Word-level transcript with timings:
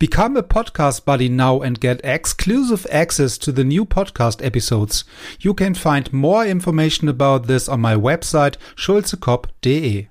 Become 0.00 0.34
a 0.38 0.42
podcast 0.42 1.04
buddy 1.04 1.28
now 1.28 1.60
and 1.60 1.78
get 1.78 2.00
exclusive 2.02 2.86
access 2.90 3.36
to 3.36 3.52
the 3.52 3.64
new 3.64 3.84
podcast 3.84 4.42
episodes. 4.42 5.04
You 5.40 5.52
can 5.52 5.74
find 5.74 6.10
more 6.10 6.46
information 6.46 7.06
about 7.06 7.48
this 7.48 7.68
on 7.68 7.82
my 7.82 7.94
website 7.96 8.56
schulzekop.de. 8.76 10.08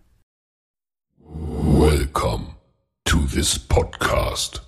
Welcome 1.26 2.54
to 3.06 3.18
this 3.30 3.58
podcast. 3.58 4.60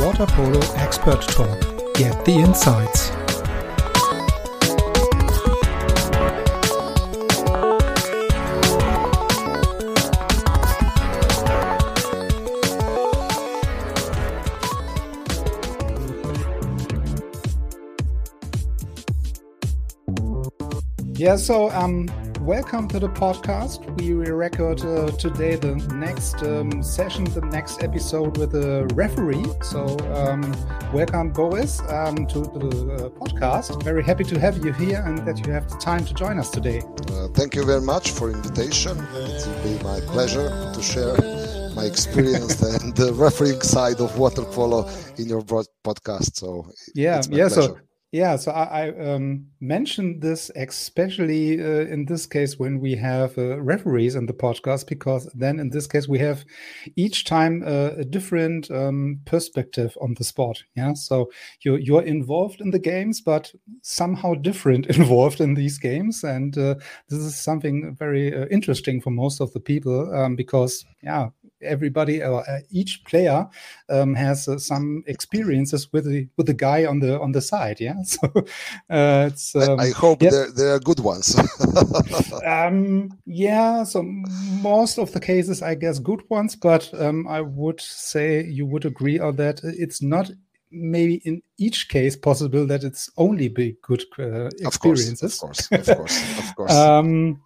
Water 0.00 0.24
Polo 0.24 0.60
Expert 0.76 1.20
Talk. 1.20 1.94
Get 1.96 2.24
the 2.24 2.32
insights. 2.32 3.23
Yeah, 21.16 21.36
so 21.36 21.70
um, 21.70 22.08
welcome 22.40 22.88
to 22.88 22.98
the 22.98 23.08
podcast. 23.08 23.78
We 24.00 24.10
record 24.14 24.84
uh, 24.84 25.12
today 25.12 25.54
the 25.54 25.76
next 25.94 26.42
um, 26.42 26.82
session, 26.82 27.22
the 27.22 27.40
next 27.40 27.84
episode 27.84 28.36
with 28.36 28.52
a 28.56 28.86
referee. 28.94 29.44
So, 29.62 29.96
um, 30.12 30.42
welcome, 30.92 31.30
Boris, 31.30 31.78
um, 31.88 32.26
to 32.26 32.40
the 32.40 32.58
uh, 32.58 33.08
podcast. 33.10 33.80
Very 33.84 34.02
happy 34.02 34.24
to 34.24 34.40
have 34.40 34.64
you 34.64 34.72
here 34.72 35.04
and 35.06 35.18
that 35.18 35.46
you 35.46 35.52
have 35.52 35.70
the 35.70 35.76
time 35.76 36.04
to 36.04 36.12
join 36.14 36.40
us 36.40 36.50
today. 36.50 36.82
Uh, 37.12 37.28
thank 37.28 37.54
you 37.54 37.64
very 37.64 37.82
much 37.82 38.10
for 38.10 38.32
invitation. 38.32 38.98
It 39.14 39.46
will 39.46 39.62
be 39.62 39.84
my 39.84 40.00
pleasure 40.00 40.48
to 40.74 40.82
share 40.82 41.16
my 41.76 41.84
experience 41.84 42.60
and 42.82 42.92
the 42.96 43.12
refereeing 43.14 43.60
side 43.60 44.00
of 44.00 44.18
water 44.18 44.42
polo 44.42 44.90
in 45.16 45.28
your 45.28 45.42
podcast. 45.42 46.34
So, 46.34 46.66
yeah, 46.92 47.22
yeah. 47.30 47.46
Pleasure. 47.46 47.62
So 47.62 47.78
yeah, 48.14 48.36
so 48.36 48.52
I, 48.52 48.86
I 48.86 49.12
um, 49.12 49.46
mentioned 49.60 50.22
this 50.22 50.48
especially 50.54 51.60
uh, 51.60 51.86
in 51.92 52.04
this 52.04 52.26
case 52.26 52.60
when 52.60 52.78
we 52.78 52.94
have 52.94 53.36
uh, 53.36 53.60
referees 53.60 54.14
in 54.14 54.26
the 54.26 54.32
podcast, 54.32 54.86
because 54.86 55.28
then 55.34 55.58
in 55.58 55.70
this 55.70 55.88
case 55.88 56.06
we 56.06 56.20
have 56.20 56.44
each 56.94 57.24
time 57.24 57.64
uh, 57.66 57.90
a 57.96 58.04
different 58.04 58.70
um, 58.70 59.18
perspective 59.24 59.98
on 60.00 60.14
the 60.14 60.22
sport. 60.22 60.62
Yeah, 60.76 60.94
so 60.94 61.28
you're 61.62 61.80
you're 61.80 62.04
involved 62.04 62.60
in 62.60 62.70
the 62.70 62.78
games, 62.78 63.20
but 63.20 63.52
somehow 63.82 64.34
different 64.34 64.86
involved 64.96 65.40
in 65.40 65.54
these 65.54 65.78
games, 65.78 66.22
and 66.22 66.56
uh, 66.56 66.76
this 67.08 67.18
is 67.18 67.34
something 67.34 67.96
very 67.98 68.32
uh, 68.32 68.46
interesting 68.46 69.00
for 69.00 69.10
most 69.10 69.40
of 69.40 69.52
the 69.54 69.60
people 69.60 70.14
um, 70.14 70.36
because 70.36 70.84
yeah, 71.02 71.30
everybody 71.64 72.22
or 72.22 72.48
uh, 72.48 72.60
each 72.70 73.04
player 73.04 73.46
um, 73.88 74.14
has 74.14 74.48
uh, 74.48 74.58
some 74.58 75.02
experiences 75.06 75.92
with 75.92 76.04
the 76.04 76.28
with 76.36 76.46
the 76.46 76.54
guy 76.54 76.84
on 76.84 77.00
the 77.00 77.20
on 77.20 77.32
the 77.32 77.40
side 77.40 77.80
yeah 77.80 78.02
so 78.04 78.28
uh, 78.90 79.28
it's 79.30 79.54
um, 79.56 79.80
I, 79.80 79.84
I, 79.84 79.90
hope 79.90 80.22
yeah. 80.22 80.30
they're, 80.30 80.50
they're 80.52 80.80
good 80.80 81.00
ones 81.00 81.36
um, 82.46 83.10
yeah 83.26 83.84
so 83.84 84.02
most 84.02 84.98
of 84.98 85.12
the 85.12 85.20
cases 85.20 85.62
i 85.62 85.74
guess 85.74 85.98
good 85.98 86.22
ones 86.30 86.56
but 86.56 86.92
um, 87.00 87.26
i 87.28 87.40
would 87.40 87.80
say 87.80 88.44
you 88.44 88.66
would 88.66 88.84
agree 88.84 89.18
on 89.18 89.36
that 89.36 89.60
it's 89.62 90.02
not 90.02 90.30
maybe 90.74 91.16
in 91.24 91.40
each 91.58 91.88
case 91.88 92.16
possible 92.16 92.66
that 92.66 92.82
it's 92.82 93.10
only 93.16 93.48
be 93.48 93.76
good 93.82 94.04
uh, 94.18 94.46
experiences 94.60 95.34
of 95.34 95.40
course 95.40 95.70
of 95.70 95.86
course 95.86 95.86
of 95.86 95.96
course, 95.96 96.38
of 96.38 96.56
course. 96.56 96.72
um, 96.72 97.40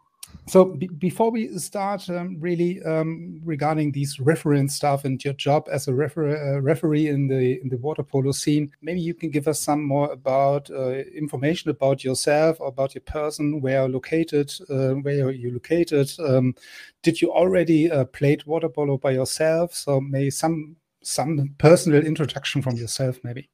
so 0.49 0.77
before 0.99 1.31
we 1.31 1.57
start 1.59 2.09
um, 2.11 2.37
really 2.41 2.83
um, 2.83 3.41
regarding 3.45 3.93
these 3.93 4.21
reference 4.21 4.75
stuff 4.75 5.05
and 5.05 5.23
your 5.25 5.35
job 5.35 5.69
as 5.71 5.89
a 5.89 5.95
refer 5.95 6.57
uh, 6.57 6.61
referee 6.61 7.09
in 7.09 7.29
the 7.29 7.61
in 7.61 7.69
the 7.69 7.79
water 7.79 8.03
polo 8.03 8.33
scene 8.33 8.71
maybe 8.83 9.01
you 9.01 9.15
can 9.15 9.31
give 9.31 9.49
us 9.49 9.61
some 9.61 9.83
more 9.83 10.11
about 10.13 10.71
uh, 10.71 10.91
information 11.15 11.71
about 11.71 12.05
yourself 12.05 12.59
about 12.61 12.95
your 12.95 13.03
person 13.03 13.61
where 13.61 13.81
you're 13.81 13.89
located 13.89 14.53
uh, 14.71 14.95
where 14.95 15.31
you're 15.31 15.53
located? 15.53 16.11
Um, 16.19 16.55
did 17.03 17.21
you 17.21 17.33
already 17.33 17.91
uh, 17.91 18.05
played 18.05 18.45
water 18.45 18.69
polo 18.69 18.99
by 18.99 19.13
yourself? 19.13 19.75
So 19.75 20.01
maybe 20.01 20.31
some 20.31 20.77
some 21.03 21.55
personal 21.59 22.05
introduction 22.05 22.63
from 22.63 22.77
yourself 22.77 23.19
maybe. 23.23 23.49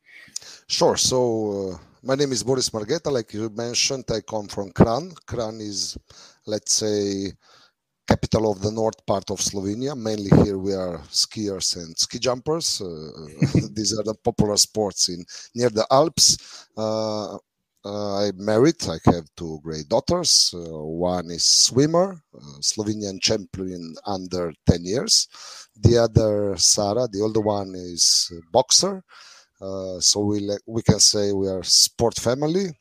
Sure. 0.67 0.97
So 0.97 1.19
uh, 1.75 1.79
my 2.03 2.15
name 2.15 2.33
is 2.33 2.43
Boris 2.43 2.71
Margeta 2.71 3.11
like 3.13 3.33
you 3.35 3.51
mentioned 3.51 4.05
I 4.11 4.21
come 4.21 4.49
from 4.49 4.71
Kranj. 4.71 5.15
Kranj 5.27 5.61
is 5.61 5.99
let's 6.47 6.75
say, 6.75 7.33
capital 8.07 8.51
of 8.51 8.61
the 8.61 8.71
north 8.71 9.05
part 9.07 9.31
of 9.31 9.39
Slovenia. 9.41 9.97
Mainly 9.97 10.31
here 10.45 10.59
we 10.59 10.75
are 10.75 10.99
skiers 11.11 11.77
and 11.77 11.97
ski 11.99 12.19
jumpers. 12.19 12.81
Uh, 12.81 13.27
these 13.75 13.99
are 13.99 14.03
the 14.05 14.15
popular 14.23 14.57
sports 14.57 15.09
in 15.09 15.25
near 15.55 15.71
the 15.71 15.87
Alps. 15.91 16.67
Uh, 16.77 17.37
uh, 17.87 18.27
I'm 18.27 18.43
married. 18.45 18.77
I 18.89 18.99
have 19.13 19.25
two 19.37 19.61
great 19.63 19.89
daughters. 19.89 20.55
Uh, 20.55 20.83
one 20.83 21.31
is 21.31 21.45
swimmer, 21.45 22.19
uh, 22.35 22.59
Slovenian 22.61 23.21
champion 23.21 23.95
under 24.07 24.53
10 24.67 24.85
years. 24.85 25.29
The 25.77 25.99
other, 25.99 26.57
Sara, 26.57 27.07
the 27.11 27.21
older 27.21 27.41
one, 27.41 27.75
is 27.75 28.33
boxer. 28.53 29.03
Uh, 29.61 30.01
so 30.01 30.21
we 30.21 30.51
we 30.67 30.83
can 30.83 31.01
say 31.01 31.33
we 31.33 31.49
are 31.49 31.63
sport 31.63 32.19
family. 32.19 32.73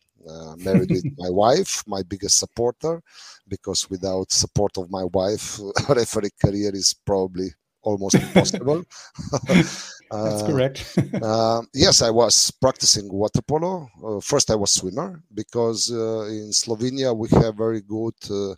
Married 0.58 0.92
with 0.92 1.06
my 1.18 1.30
wife, 1.30 1.84
my 1.88 2.04
biggest 2.04 2.38
supporter 2.38 3.02
because 3.48 3.90
without 3.90 4.32
support 4.32 4.78
of 4.78 4.90
my 4.90 5.04
wife, 5.14 5.60
a 5.90 5.94
referee 6.02 6.32
career 6.44 6.72
is 6.74 6.94
probably 7.06 7.50
almost 7.82 8.16
impossible. 8.16 8.84
That's 9.48 9.94
uh, 10.12 10.48
correct. 10.48 10.98
uh, 11.22 11.62
yes, 11.74 12.02
I 12.02 12.10
was 12.10 12.52
practicing 12.52 13.12
water 13.12 13.42
polo. 13.42 13.90
Uh, 14.04 14.20
first, 14.20 14.50
I 14.52 14.56
was 14.56 14.72
swimmer 14.72 15.22
because 15.34 15.92
uh, 15.92 16.26
in 16.28 16.52
Slovenia 16.52 17.16
we 17.16 17.28
have 17.42 17.56
very 17.56 17.82
good 17.82 18.16
uh, 18.30 18.52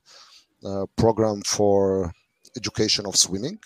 uh, 0.64 0.86
program 0.96 1.42
for 1.42 2.12
education 2.56 3.06
of 3.06 3.16
swimming. 3.16 3.58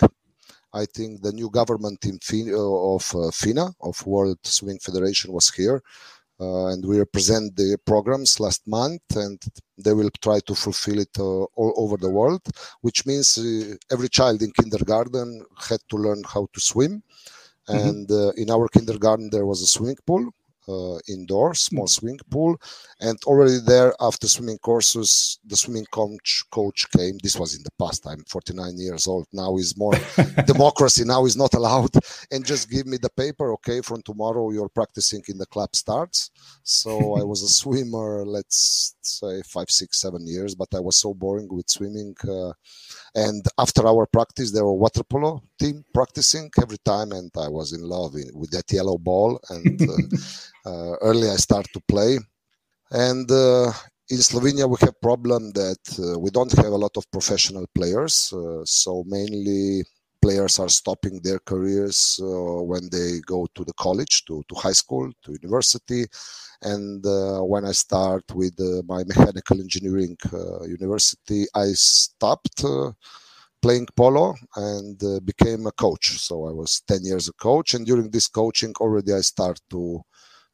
I 0.72 0.86
think 0.86 1.22
the 1.22 1.32
new 1.32 1.50
government 1.50 2.06
in 2.06 2.20
fin- 2.20 2.54
of 2.54 3.04
FINA, 3.34 3.74
of 3.82 4.06
World 4.06 4.38
Swimming 4.44 4.80
Federation, 4.80 5.34
was 5.34 5.50
here 5.50 5.78
uh, 5.78 5.82
and 6.40 6.86
we 6.86 6.98
represent 6.98 7.56
the 7.56 7.78
programs 7.86 8.40
last 8.40 8.66
month 8.68 9.02
and 9.16 9.42
they 9.78 9.94
will 9.94 10.10
try 10.22 10.40
to 10.40 10.56
fulfill 10.56 11.00
it 11.00 11.16
uh, 11.20 11.44
all 11.60 11.74
over 11.78 11.98
the 11.98 12.10
world 12.10 12.42
which 12.82 13.06
means 13.06 13.38
uh, 13.38 13.76
every 13.92 14.10
child 14.10 14.42
in 14.42 14.52
kindergarten 14.52 15.44
had 15.70 15.82
to 15.90 15.98
learn 15.98 16.24
how 16.34 16.48
to 16.54 16.60
swim 16.60 17.04
mm-hmm. 17.68 17.88
and 17.88 18.12
in 18.38 18.50
our 18.50 18.68
kindergarten 18.70 19.30
there 19.30 19.46
was 19.46 19.62
a 19.62 19.68
swimming 19.68 19.98
pool 20.06 20.26
uh, 20.28 20.39
indoor, 21.08 21.54
small 21.54 21.86
mm. 21.86 21.90
swimming 21.90 22.20
pool, 22.30 22.60
and 23.02 23.18
already 23.26 23.60
there 23.66 23.94
after 24.00 24.28
swimming 24.28 24.58
courses, 24.60 25.40
the 25.46 25.56
swimming 25.56 25.86
coach 25.92 26.44
coach 26.52 26.90
came. 26.92 27.18
This 27.24 27.38
was 27.38 27.56
in 27.56 27.64
the 27.64 27.72
past. 27.80 28.06
I'm 28.08 28.24
49 28.26 28.78
years 28.78 29.08
old 29.08 29.28
now. 29.34 29.58
Is 29.58 29.78
more 29.78 29.94
democracy 30.46 31.04
now 31.06 31.26
is 31.26 31.38
not 31.38 31.54
allowed, 31.54 31.94
and 32.32 32.46
just 32.46 32.70
give 32.70 32.86
me 32.86 32.98
the 32.98 33.10
paper. 33.10 33.54
Okay, 33.54 33.82
from 33.82 34.02
tomorrow 34.04 34.52
you're 34.52 34.70
practicing 34.70 35.24
in 35.28 35.38
the 35.38 35.46
club 35.46 35.76
starts. 35.76 36.32
So 36.64 37.18
I 37.20 37.24
was 37.24 37.42
a 37.44 37.50
swimmer. 37.62 38.26
Let's 38.26 38.96
say 39.02 39.42
five, 39.44 39.70
six, 39.70 40.00
seven 40.00 40.28
years, 40.28 40.56
but 40.56 40.70
I 40.74 40.80
was 40.80 40.98
so 40.98 41.14
boring 41.14 41.48
with 41.50 41.70
swimming. 41.70 42.16
Uh, 42.28 42.54
and 43.16 43.44
after 43.58 43.88
our 43.88 44.06
practice, 44.06 44.52
there 44.52 44.66
were 44.66 44.74
water 44.74 45.04
polo 45.04 45.42
team 45.60 45.84
practicing 45.94 46.50
every 46.62 46.78
time, 46.86 47.12
and 47.12 47.32
I 47.38 47.50
was 47.50 47.74
in 47.74 47.82
love 47.82 48.14
with 48.34 48.52
that 48.52 48.72
yellow 48.72 48.98
ball. 48.98 49.40
And 49.50 49.82
uh, 49.82 49.94
uh, 49.94 50.59
early 50.66 51.30
I 51.30 51.36
start 51.36 51.68
to 51.74 51.82
play, 51.88 52.20
and 52.92 53.30
uh, 53.32 53.72
in 54.10 54.18
Slovenia 54.18 54.68
we 54.70 54.78
have 54.82 55.00
problem 55.02 55.52
that 55.52 55.84
uh, 56.00 56.20
we 56.20 56.32
don't 56.32 56.52
have 56.54 56.74
a 56.74 56.78
lot 56.86 56.98
of 56.98 57.10
professional 57.12 57.66
players. 57.76 58.34
Uh, 58.34 58.66
so 58.66 59.04
mainly 59.08 59.84
players 60.22 60.60
are 60.60 60.70
stopping 60.70 61.20
their 61.24 61.40
careers 61.40 62.20
uh, 62.22 62.26
when 62.64 62.90
they 62.92 63.20
go 63.26 63.48
to 63.56 63.64
the 63.64 63.74
college, 63.74 64.26
to, 64.26 64.44
to 64.50 64.56
high 64.56 64.74
school, 64.74 65.12
to 65.24 65.32
university. 65.42 66.06
And 66.62 67.06
uh, 67.06 67.40
when 67.40 67.66
I 67.66 67.72
start 67.72 68.24
with 68.34 68.60
uh, 68.60 68.82
my 68.86 69.04
mechanical 69.04 69.60
engineering 69.60 70.18
uh, 70.34 70.64
university, 70.64 71.46
I 71.56 71.68
stopped 71.74 72.64
uh, 72.64 72.92
playing 73.62 73.88
polo 73.96 74.36
and 74.56 75.02
uh, 75.04 75.20
became 75.22 75.68
a 75.68 75.72
coach. 75.72 76.20
So 76.20 76.48
I 76.48 76.52
was 76.52 76.82
10 76.88 77.04
years 77.04 77.28
a 77.30 77.34
coach. 77.34 77.74
And 77.74 77.86
during 77.86 78.10
this 78.10 78.28
coaching, 78.28 78.74
already 78.80 79.14
I 79.14 79.22
start 79.22 79.60
to, 79.72 80.02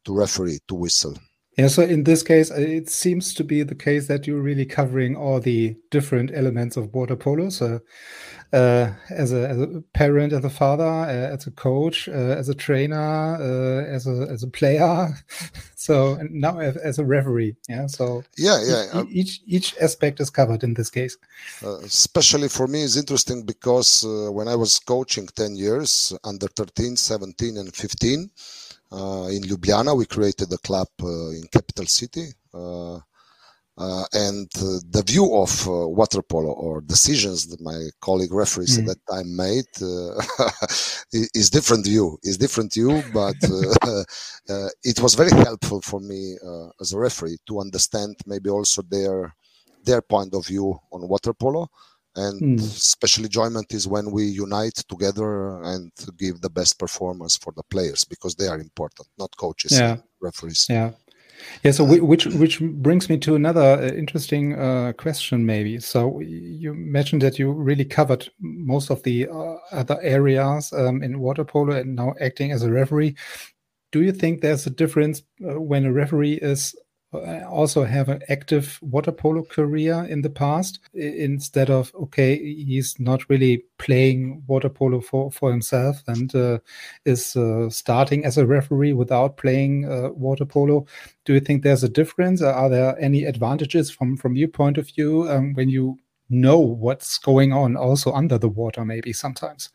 to 0.05 0.15
referee, 0.15 0.59
to 0.67 0.75
whistle. 0.75 1.15
Yeah, 1.57 1.67
so 1.67 1.83
in 1.83 2.03
this 2.03 2.21
case, 2.21 2.51
uh, 2.51 2.55
it 2.55 2.89
seems 2.89 3.33
to 3.35 3.43
be 3.43 3.63
the 3.63 3.75
case 3.75 4.07
that 4.07 4.27
you're 4.27 4.41
really 4.41 4.65
covering 4.65 5.15
all 5.15 5.39
the 5.39 5.77
different 5.89 6.31
elements 6.33 6.75
of 6.75 6.93
water 6.93 7.15
polo. 7.15 7.49
So, 7.49 7.79
uh, 8.51 8.91
as, 9.09 9.31
a, 9.31 9.47
as 9.47 9.61
a 9.61 9.81
parent, 9.93 10.33
as 10.33 10.43
a 10.43 10.49
father, 10.49 10.83
uh, 10.83 11.07
as 11.07 11.47
a 11.47 11.51
coach, 11.51 12.09
uh, 12.09 12.11
as 12.11 12.49
a 12.49 12.55
trainer, 12.55 13.35
uh, 13.35 13.85
as 13.85 14.05
a 14.05 14.27
as 14.29 14.43
a 14.43 14.47
player, 14.47 15.15
so 15.75 16.19
now 16.29 16.59
as, 16.59 16.75
as, 16.77 16.99
a 16.99 17.05
referee. 17.05 17.55
Yeah, 17.69 17.87
so 17.87 18.23
yeah, 18.37 18.61
yeah, 18.65 19.03
each, 19.09 19.39
um, 19.39 19.43
each, 19.47 19.77
aspect 19.77 20.19
is 20.19 20.29
covered 20.29 20.63
in 20.63 20.73
this 20.73 20.89
case. 20.89 21.17
Uh, 21.63 21.79
especially 21.79 22.49
for 22.49 22.67
me, 22.67 22.81
is 22.81 22.97
interesting 22.97 23.43
because 23.43 24.05
when 24.05 24.49
I 24.49 24.55
was 24.55 24.79
coaching 24.79 25.27
ten 25.27 25.55
years, 25.55 26.13
under 26.25 26.47
13, 26.47 26.97
17, 26.97 27.57
and 27.57 27.73
15 27.73 28.29
uh, 28.29 28.64
Uh, 28.95 29.27
in 29.29 29.43
Ljubljana. 29.43 29.93
We 29.93 30.05
created 30.05 30.53
a 30.53 30.57
club 30.57 30.87
uh, 31.03 31.29
in 31.31 31.43
capital 31.51 31.85
city. 31.85 32.27
Uh, 32.53 32.99
uh 33.77 34.05
and 34.13 34.47
uh, 34.55 34.79
the 34.89 35.03
view 35.05 35.35
of 35.35 35.67
water 35.67 36.21
polo 36.21 36.51
or 36.53 36.79
decisions 36.79 37.45
that 37.47 37.59
my 37.59 37.89
colleague 37.99 38.31
referees 38.31 38.77
mm. 38.77 38.79
at 38.79 38.85
that 38.87 39.01
time 39.11 39.35
made 39.35 39.71
is 41.39 41.49
different 41.49 41.85
view. 41.85 42.17
Is 42.23 42.37
different 42.37 42.73
view, 42.73 43.03
but 43.13 43.35
it 44.91 44.97
was 45.01 45.13
very 45.15 45.35
helpful 45.43 45.81
for 45.81 45.99
me 45.99 46.37
as 46.79 46.93
a 46.93 46.97
referee 46.97 47.37
to 47.47 47.59
understand 47.59 48.15
maybe 48.25 48.49
also 48.49 48.81
their 48.83 49.35
their 49.83 50.01
point 50.01 50.33
of 50.33 50.47
view 50.47 50.79
on 50.93 51.09
water 51.09 51.33
polo 51.33 51.67
and 52.15 52.41
mm. 52.41 52.61
special 52.61 53.23
enjoyment 53.25 53.73
is 53.73 53.87
when 53.87 54.11
we 54.11 54.23
unite 54.23 54.75
together 54.89 55.61
and 55.63 55.91
give 56.17 56.41
the 56.41 56.49
best 56.49 56.79
performance 56.79 57.37
for 57.37 57.53
the 57.55 57.63
players 57.63 58.03
because 58.03 58.35
they 58.35 58.47
are 58.47 58.59
important 58.59 59.07
not 59.17 59.35
coaches 59.37 59.77
yeah. 59.77 59.97
referees 60.21 60.65
yeah 60.69 60.91
yeah 61.63 61.71
so 61.71 61.83
which 61.83 62.25
which 62.25 62.61
brings 62.61 63.09
me 63.09 63.17
to 63.17 63.35
another 63.35 63.61
uh, 63.61 63.87
interesting 63.87 64.57
uh, 64.57 64.93
question 64.97 65.45
maybe 65.45 65.79
so 65.79 66.19
you 66.21 66.73
mentioned 66.73 67.21
that 67.21 67.37
you 67.37 67.51
really 67.51 67.85
covered 67.85 68.29
most 68.39 68.89
of 68.89 69.03
the 69.03 69.27
uh, 69.27 69.55
other 69.71 69.99
areas 70.01 70.71
um, 70.73 71.03
in 71.03 71.19
water 71.19 71.43
polo 71.43 71.75
and 71.75 71.95
now 71.95 72.13
acting 72.21 72.51
as 72.51 72.63
a 72.63 72.71
referee 72.71 73.15
do 73.91 74.01
you 74.01 74.11
think 74.11 74.41
there's 74.41 74.65
a 74.65 74.69
difference 74.69 75.21
uh, 75.47 75.59
when 75.59 75.85
a 75.85 75.91
referee 75.91 76.33
is 76.35 76.75
also 77.49 77.83
have 77.83 78.09
an 78.09 78.21
active 78.29 78.79
water 78.81 79.11
polo 79.11 79.43
career 79.43 80.05
in 80.05 80.21
the 80.21 80.29
past 80.29 80.79
instead 80.93 81.69
of 81.69 81.93
okay 81.95 82.37
he's 82.37 82.99
not 82.99 83.29
really 83.29 83.63
playing 83.77 84.43
water 84.47 84.69
polo 84.69 85.01
for 85.01 85.31
for 85.31 85.51
himself 85.51 86.03
and 86.07 86.33
uh, 86.35 86.57
is 87.05 87.35
uh, 87.35 87.69
starting 87.69 88.25
as 88.25 88.37
a 88.37 88.45
referee 88.45 88.93
without 88.93 89.37
playing 89.37 89.85
uh, 89.85 90.09
water 90.09 90.45
polo. 90.45 90.85
Do 91.25 91.33
you 91.33 91.39
think 91.39 91.63
there's 91.63 91.83
a 91.83 91.89
difference? 91.89 92.41
Are 92.41 92.69
there 92.69 92.97
any 92.99 93.25
advantages 93.25 93.89
from 93.89 94.17
from 94.17 94.35
your 94.35 94.49
point 94.49 94.77
of 94.77 94.87
view 94.87 95.29
um, 95.29 95.53
when 95.53 95.69
you 95.69 95.97
know 96.29 96.59
what's 96.59 97.17
going 97.17 97.53
on 97.53 97.77
also 97.77 98.11
under 98.11 98.37
the 98.37 98.49
water 98.49 98.83
maybe 98.83 99.13
sometimes 99.13 99.69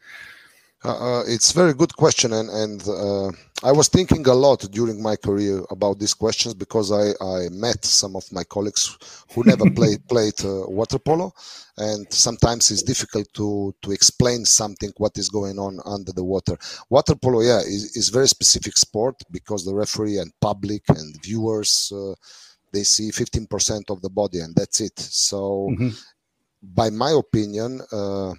uh, 0.82 1.18
uh, 1.18 1.24
it's 1.26 1.50
a 1.50 1.54
very 1.54 1.74
good 1.74 1.94
question, 1.94 2.32
and 2.32 2.48
and 2.48 2.88
uh, 2.88 3.30
I 3.62 3.72
was 3.72 3.88
thinking 3.88 4.26
a 4.26 4.32
lot 4.32 4.60
during 4.70 5.02
my 5.02 5.14
career 5.14 5.62
about 5.70 5.98
these 5.98 6.14
questions 6.14 6.54
because 6.54 6.90
I, 6.90 7.12
I 7.22 7.50
met 7.50 7.84
some 7.84 8.16
of 8.16 8.24
my 8.32 8.44
colleagues 8.44 8.96
who 9.34 9.42
never 9.44 9.70
played 9.78 10.08
played 10.08 10.42
uh, 10.42 10.64
water 10.68 10.98
polo, 10.98 11.34
and 11.76 12.10
sometimes 12.10 12.70
it's 12.70 12.82
difficult 12.82 13.28
to 13.34 13.74
to 13.82 13.92
explain 13.92 14.46
something 14.46 14.90
what 14.96 15.18
is 15.18 15.28
going 15.28 15.58
on 15.58 15.80
under 15.84 16.12
the 16.12 16.24
water. 16.24 16.56
Water 16.88 17.14
polo, 17.14 17.42
yeah, 17.42 17.58
is, 17.58 17.94
is 17.96 18.08
very 18.08 18.28
specific 18.28 18.78
sport 18.78 19.16
because 19.30 19.66
the 19.66 19.74
referee 19.74 20.16
and 20.16 20.32
public 20.40 20.82
and 20.88 21.22
viewers 21.22 21.92
uh, 21.94 22.14
they 22.72 22.84
see 22.84 23.10
15% 23.10 23.90
of 23.90 24.00
the 24.00 24.08
body 24.08 24.40
and 24.40 24.54
that's 24.54 24.80
it. 24.80 24.98
So, 24.98 25.68
mm-hmm. 25.72 25.88
by 26.62 26.88
my 26.90 27.10
opinion 27.10 27.80
uh, 27.92 28.32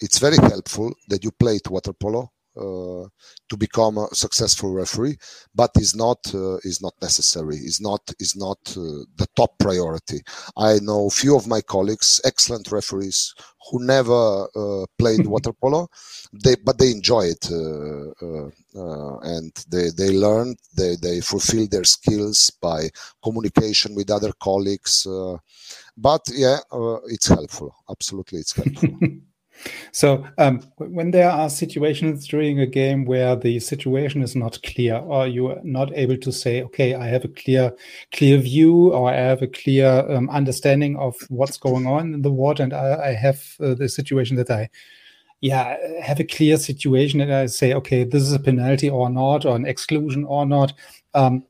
it's 0.00 0.18
very 0.18 0.36
helpful 0.36 0.92
that 1.08 1.24
you 1.24 1.30
played 1.32 1.66
water 1.68 1.92
polo 1.92 2.30
uh, 2.58 3.06
to 3.48 3.56
become 3.56 3.98
a 3.98 4.08
successful 4.12 4.72
referee, 4.72 5.16
but 5.54 5.70
is 5.76 5.94
not 5.94 6.18
uh, 6.34 6.56
is 6.64 6.82
not 6.82 6.92
necessary. 7.00 7.56
is 7.56 7.80
not 7.80 8.00
is 8.18 8.34
not 8.34 8.58
uh, 8.76 9.04
the 9.16 9.26
top 9.36 9.56
priority. 9.58 10.20
I 10.56 10.80
know 10.80 11.08
few 11.08 11.36
of 11.36 11.46
my 11.46 11.60
colleagues, 11.60 12.20
excellent 12.24 12.72
referees, 12.72 13.32
who 13.70 13.84
never 13.84 14.48
uh, 14.56 14.86
played 14.98 15.26
water 15.34 15.52
polo, 15.52 15.88
they 16.32 16.56
but 16.64 16.78
they 16.78 16.90
enjoy 16.90 17.26
it 17.34 17.48
uh, 17.50 18.10
uh, 18.22 19.18
and 19.36 19.52
they 19.70 19.90
they 19.96 20.10
learn 20.10 20.56
they 20.76 20.96
they 20.96 21.20
fulfill 21.20 21.66
their 21.68 21.84
skills 21.84 22.50
by 22.60 22.88
communication 23.22 23.94
with 23.94 24.10
other 24.10 24.32
colleagues. 24.42 25.06
but 25.96 26.22
yeah, 26.32 26.58
it's 27.06 27.28
helpful. 27.28 27.72
Absolutely, 27.88 28.40
it's 28.40 28.56
helpful. 28.56 28.98
So, 29.92 30.24
um, 30.38 30.60
when 30.76 31.10
there 31.10 31.30
are 31.30 31.50
situations 31.50 32.26
during 32.26 32.60
a 32.60 32.66
game 32.66 33.04
where 33.04 33.36
the 33.36 33.60
situation 33.60 34.22
is 34.22 34.36
not 34.36 34.62
clear, 34.62 34.96
or 34.96 35.26
you 35.26 35.48
are 35.48 35.60
not 35.62 35.96
able 35.96 36.16
to 36.18 36.32
say, 36.32 36.62
"Okay, 36.62 36.94
I 36.94 37.06
have 37.08 37.24
a 37.24 37.28
clear, 37.28 37.72
clear 38.12 38.38
view, 38.38 38.92
or 38.92 39.10
I 39.10 39.16
have 39.16 39.42
a 39.42 39.46
clear 39.46 39.88
um, 40.10 40.30
understanding 40.30 40.96
of 40.96 41.16
what's 41.28 41.56
going 41.58 41.86
on 41.86 42.14
in 42.14 42.22
the 42.22 42.32
water," 42.32 42.62
and 42.62 42.72
I, 42.72 43.08
I 43.10 43.12
have 43.14 43.42
uh, 43.60 43.74
the 43.74 43.88
situation 43.88 44.36
that 44.36 44.50
I, 44.50 44.68
yeah, 45.40 45.76
have 46.02 46.20
a 46.20 46.24
clear 46.24 46.56
situation, 46.56 47.20
and 47.20 47.32
I 47.32 47.46
say, 47.46 47.74
"Okay, 47.74 48.04
this 48.04 48.22
is 48.22 48.32
a 48.32 48.40
penalty 48.40 48.90
or 48.90 49.10
not, 49.10 49.44
or 49.44 49.56
an 49.56 49.66
exclusion 49.66 50.24
or 50.24 50.46
not." 50.46 50.72
Um, 51.14 51.44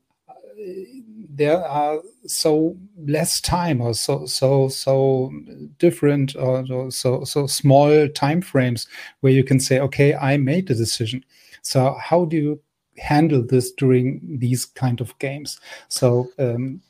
there 1.39 1.65
are 1.65 2.01
so 2.27 2.75
less 3.07 3.39
time 3.39 3.79
or 3.79 3.93
so 3.93 4.25
so 4.25 4.67
so 4.67 5.31
different 5.77 6.35
or 6.35 6.91
so 6.91 7.23
so 7.23 7.47
small 7.47 8.09
time 8.09 8.41
frames 8.41 8.87
where 9.21 9.31
you 9.31 9.43
can 9.43 9.57
say 9.57 9.79
okay 9.79 10.13
i 10.15 10.37
made 10.37 10.67
the 10.67 10.75
decision. 10.75 11.23
So 11.61 11.95
how 11.99 12.25
do 12.25 12.35
you 12.35 12.61
handle 12.97 13.41
this 13.41 13.71
during 13.71 14.19
these 14.39 14.65
kind 14.65 14.99
of 14.99 15.17
games? 15.19 15.59
So 15.87 16.27
um, 16.37 16.81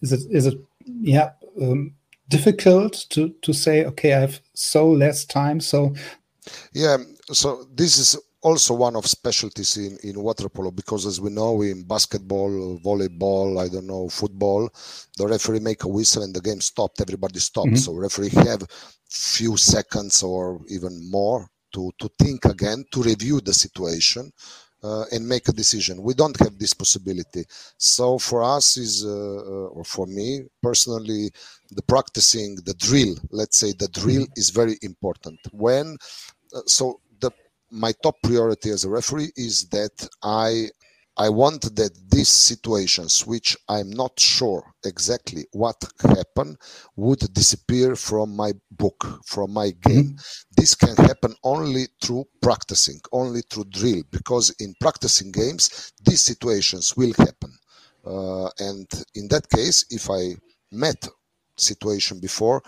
is 0.00 0.12
it 0.12 0.22
is 0.30 0.46
it 0.46 0.58
yeah 1.00 1.30
um, 1.60 1.92
difficult 2.28 3.04
to 3.10 3.28
to 3.42 3.52
say 3.52 3.84
okay 3.84 4.14
i 4.14 4.20
have 4.20 4.40
so 4.54 4.90
less 4.90 5.26
time 5.26 5.60
so 5.60 5.94
yeah 6.72 6.96
so 7.30 7.68
this 7.74 7.98
is 7.98 8.16
also 8.42 8.74
one 8.74 8.96
of 8.96 9.06
specialties 9.06 9.76
in, 9.76 9.96
in 10.02 10.20
water 10.20 10.48
polo 10.48 10.70
because 10.70 11.06
as 11.06 11.20
we 11.20 11.30
know 11.30 11.62
in 11.62 11.84
basketball 11.84 12.78
volleyball 12.84 13.60
i 13.60 13.68
don't 13.68 13.86
know 13.86 14.08
football 14.08 14.68
the 15.16 15.26
referee 15.26 15.60
make 15.60 15.84
a 15.84 15.88
whistle 15.88 16.22
and 16.22 16.34
the 16.34 16.40
game 16.40 16.60
stopped. 16.60 17.00
Everybody 17.00 17.38
stopped. 17.38 17.68
Mm-hmm. 17.68 17.76
so 17.76 17.94
referee 17.94 18.30
have 18.30 18.62
few 19.10 19.56
seconds 19.56 20.22
or 20.22 20.60
even 20.68 21.10
more 21.10 21.46
to 21.74 21.90
to 21.98 22.10
think 22.18 22.44
again 22.44 22.84
to 22.92 23.02
review 23.02 23.40
the 23.40 23.52
situation 23.52 24.32
uh, 24.82 25.04
and 25.12 25.28
make 25.28 25.48
a 25.48 25.52
decision. 25.52 26.02
We 26.02 26.14
don't 26.14 26.38
have 26.40 26.58
this 26.58 26.74
possibility. 26.74 27.44
So 27.76 28.18
for 28.18 28.42
us 28.42 28.76
is 28.76 29.04
uh, 29.04 29.10
uh 29.10 29.76
or 29.76 29.84
for 29.84 30.06
me 30.06 30.42
personally 30.62 31.30
the 31.70 31.82
practicing 31.82 32.56
the 32.64 32.74
drill 32.74 33.14
let's 33.30 33.58
say 33.58 33.72
the 33.72 33.88
drill 33.88 34.22
mm-hmm. 34.22 34.40
is 34.40 34.50
very 34.50 34.76
important. 34.82 35.38
When 35.52 35.96
uh, 36.54 36.60
so 36.66 37.00
my 37.72 37.92
top 38.02 38.16
priority 38.22 38.70
as 38.70 38.84
a 38.84 38.90
referee 38.90 39.32
is 39.36 39.68
that 39.70 40.08
I 40.22 40.68
I 41.16 41.28
want 41.28 41.76
that 41.76 41.92
these 42.10 42.30
situations, 42.30 43.26
which 43.26 43.54
I'm 43.68 43.90
not 43.90 44.18
sure 44.18 44.72
exactly 44.84 45.44
what 45.52 45.76
happened, 46.00 46.56
would 46.96 47.20
disappear 47.34 47.96
from 47.96 48.34
my 48.34 48.52
book, 48.70 49.20
from 49.26 49.52
my 49.52 49.72
game. 49.82 50.04
Mm-hmm. 50.04 50.56
This 50.56 50.74
can 50.74 50.96
happen 50.96 51.34
only 51.44 51.88
through 52.02 52.24
practicing, 52.40 52.98
only 53.12 53.42
through 53.50 53.64
drill, 53.64 54.02
because 54.10 54.54
in 54.58 54.74
practicing 54.80 55.32
games, 55.32 55.92
these 56.02 56.22
situations 56.22 56.96
will 56.96 57.12
happen. 57.18 57.52
Uh, 58.06 58.48
and 58.58 58.86
in 59.14 59.28
that 59.28 59.48
case, 59.50 59.84
if 59.90 60.08
I 60.10 60.34
met 60.70 61.06
situation 61.56 62.20
before, 62.20 62.62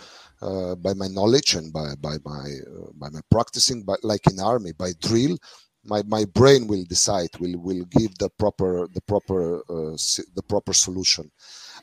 uh, 0.44 0.74
by 0.76 0.92
my 0.94 1.08
knowledge 1.08 1.54
and 1.54 1.72
by 1.72 1.94
by 2.00 2.16
my 2.24 2.46
uh, 2.68 2.90
by 2.94 3.08
my 3.10 3.20
practicing, 3.30 3.82
but 3.82 4.02
like 4.04 4.26
in 4.30 4.38
army, 4.38 4.72
by 4.72 4.92
drill, 5.00 5.36
my 5.84 6.02
my 6.06 6.24
brain 6.26 6.66
will 6.66 6.84
decide, 6.84 7.30
will 7.40 7.58
will 7.58 7.84
give 7.86 8.16
the 8.18 8.28
proper 8.38 8.86
the 8.88 9.00
proper 9.02 9.60
uh, 9.70 9.96
the 10.34 10.44
proper 10.46 10.72
solution. 10.72 11.30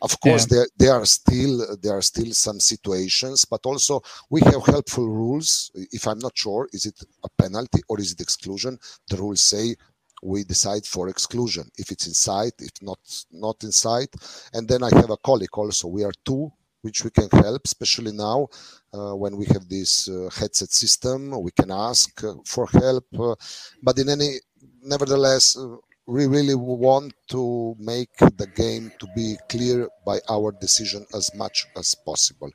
Of 0.02 0.20
course, 0.20 0.46
yeah. 0.46 0.58
there 0.58 0.68
there 0.78 0.94
are 0.94 1.06
still 1.06 1.66
there 1.82 1.98
are 1.98 2.02
still 2.02 2.32
some 2.34 2.60
situations, 2.60 3.46
but 3.46 3.62
also 3.66 4.02
we 4.30 4.42
have 4.42 4.64
helpful 4.66 5.08
rules. 5.08 5.72
If 5.92 6.08
I'm 6.08 6.20
not 6.20 6.38
sure, 6.38 6.70
is 6.72 6.86
it 6.86 6.98
a 7.24 7.30
penalty 7.42 7.82
or 7.90 8.00
is 8.00 8.12
it 8.12 8.22
exclusion? 8.22 8.78
The 9.10 9.18
rules 9.18 9.42
say 9.42 9.76
we 10.24 10.44
decide 10.44 10.86
for 10.86 11.10
exclusion 11.10 11.68
if 11.80 11.92
it's 11.92 12.06
inside 12.06 12.52
if 12.60 12.72
not 12.82 13.00
not 13.32 13.64
inside 13.64 14.08
and 14.54 14.68
then 14.68 14.84
i 14.84 14.90
have 14.96 15.10
a 15.10 15.18
colleague 15.18 15.58
also 15.58 15.88
we 15.88 16.04
are 16.04 16.14
two 16.24 16.52
which 16.82 17.04
we 17.04 17.10
can 17.10 17.30
help, 17.32 17.62
especially 17.66 18.12
now 18.12 18.48
uh, 18.94 19.14
when 19.16 19.38
we 19.38 19.46
have 19.46 19.68
this 19.70 20.10
uh, 20.10 20.30
headset 20.38 20.72
system. 20.72 21.32
We 21.42 21.52
can 21.52 21.72
ask 21.72 22.24
uh, 22.24 22.34
for 22.46 22.68
help, 22.68 23.06
uh, 23.18 23.36
but 23.82 23.98
in 24.00 24.10
any, 24.10 24.36
nevertheless, 24.84 25.58
uh, 25.58 25.78
we 26.08 26.26
really 26.26 26.56
want 26.56 27.14
to 27.30 27.76
make 27.80 28.18
the 28.18 28.48
game 28.56 28.92
to 29.00 29.08
be 29.16 29.38
clear 29.48 29.88
by 30.06 30.20
our 30.30 30.52
decision 30.52 31.06
as 31.14 31.34
much 31.36 31.68
as 31.78 31.96
possible. 31.96 32.52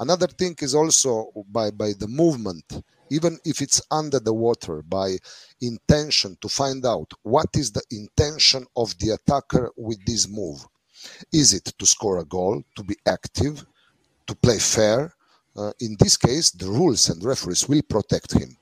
Another 0.00 0.26
thing 0.26 0.56
is 0.60 0.74
also 0.74 1.30
by, 1.50 1.70
by 1.70 1.92
the 1.98 2.08
movement, 2.08 2.64
even 3.10 3.38
if 3.44 3.60
it's 3.60 3.82
under 3.90 4.20
the 4.20 4.32
water, 4.32 4.82
by 4.82 5.16
intention 5.60 6.36
to 6.40 6.48
find 6.48 6.86
out 6.86 7.12
what 7.22 7.48
is 7.54 7.72
the 7.72 7.82
intention 7.90 8.64
of 8.76 8.96
the 8.98 9.10
attacker 9.10 9.70
with 9.76 10.04
this 10.06 10.28
move. 10.28 10.66
Is 11.32 11.54
it 11.54 11.64
to 11.78 11.86
score 11.86 12.18
a 12.18 12.24
goal, 12.24 12.62
to 12.76 12.82
be 12.82 12.96
active, 13.06 13.64
to 14.26 14.34
play 14.34 14.58
fair? 14.58 15.14
Uh, 15.56 15.72
in 15.80 15.96
this 15.98 16.16
case, 16.16 16.50
the 16.50 16.66
rules 16.66 17.08
and 17.08 17.22
referees 17.22 17.68
will 17.68 17.82
protect 17.82 18.32
him. 18.32 18.56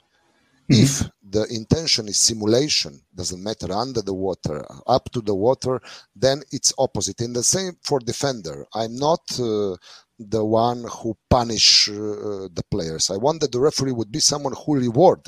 Mm-hmm. 0.71 0.83
If 0.83 1.11
the 1.23 1.45
intention 1.51 2.09
is 2.09 2.21
simulation, 2.21 3.01
doesn't 3.15 3.43
matter 3.43 3.73
under 3.73 4.03
the 4.03 4.15
water, 4.15 4.65
up 4.87 5.11
to 5.13 5.21
the 5.21 5.35
water, 5.35 5.81
then 6.15 6.43
it's 6.53 6.73
opposite. 6.79 7.21
In 7.21 7.33
the 7.33 7.43
same 7.43 7.77
for 7.83 7.99
defender, 7.99 8.67
I'm 8.75 8.95
not 8.97 9.21
uh, 9.41 9.77
the 10.19 10.45
one 10.45 10.85
who 10.85 11.17
punish 11.29 11.89
uh, 11.89 12.49
the 12.53 12.65
players. 12.71 13.11
I 13.11 13.17
want 13.17 13.41
that 13.41 13.53
the 13.53 13.61
referee 13.61 13.93
would 13.93 14.13
be 14.13 14.21
someone 14.21 14.55
who 14.65 14.77
reward, 14.77 15.21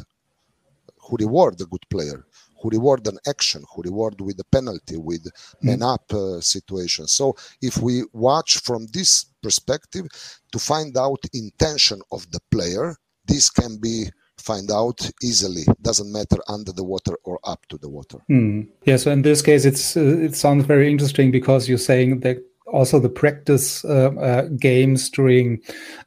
who 0.99 1.17
reward 1.19 1.59
the 1.59 1.67
good 1.67 1.85
player, 1.91 2.25
who 2.65 2.71
reward 2.71 3.07
an 3.07 3.19
action, 3.29 3.63
who 3.75 3.83
reward 3.83 4.19
with 4.23 4.41
a 4.41 4.45
penalty, 4.45 4.97
with 4.97 5.31
mm-hmm. 5.63 5.83
up 5.83 6.11
uh, 6.15 6.41
situation. 6.41 7.07
So 7.07 7.37
if 7.61 7.77
we 7.77 8.05
watch 8.15 8.59
from 8.61 8.87
this 8.87 9.27
perspective 9.43 10.07
to 10.51 10.59
find 10.59 10.97
out 10.97 11.23
intention 11.35 12.01
of 12.11 12.31
the 12.31 12.41
player, 12.51 12.97
this 13.27 13.51
can 13.51 13.77
be 13.77 14.07
find 14.39 14.71
out 14.71 14.99
easily. 15.23 15.65
Doesn't 15.83 16.11
matter 16.11 16.39
under 16.49 16.73
the 16.73 16.85
water 16.85 17.17
or 17.25 17.39
up 17.45 17.67
to 17.69 17.77
the 17.77 17.91
water. 17.91 18.19
Mm. 18.31 18.69
Yeah. 18.87 18.97
So 18.97 19.11
in 19.11 19.21
this 19.21 19.43
case, 19.43 19.67
it's 19.67 19.95
uh, 19.95 20.01
it 20.01 20.35
sounds 20.35 20.65
very 20.65 20.91
interesting 20.91 21.31
because 21.31 21.69
you're 21.69 21.87
saying 21.93 22.21
that 22.21 22.39
also 22.67 22.99
the 22.99 23.09
practice 23.09 23.85
uh, 23.85 24.11
uh, 24.19 24.43
games 24.59 25.11
during 25.11 25.61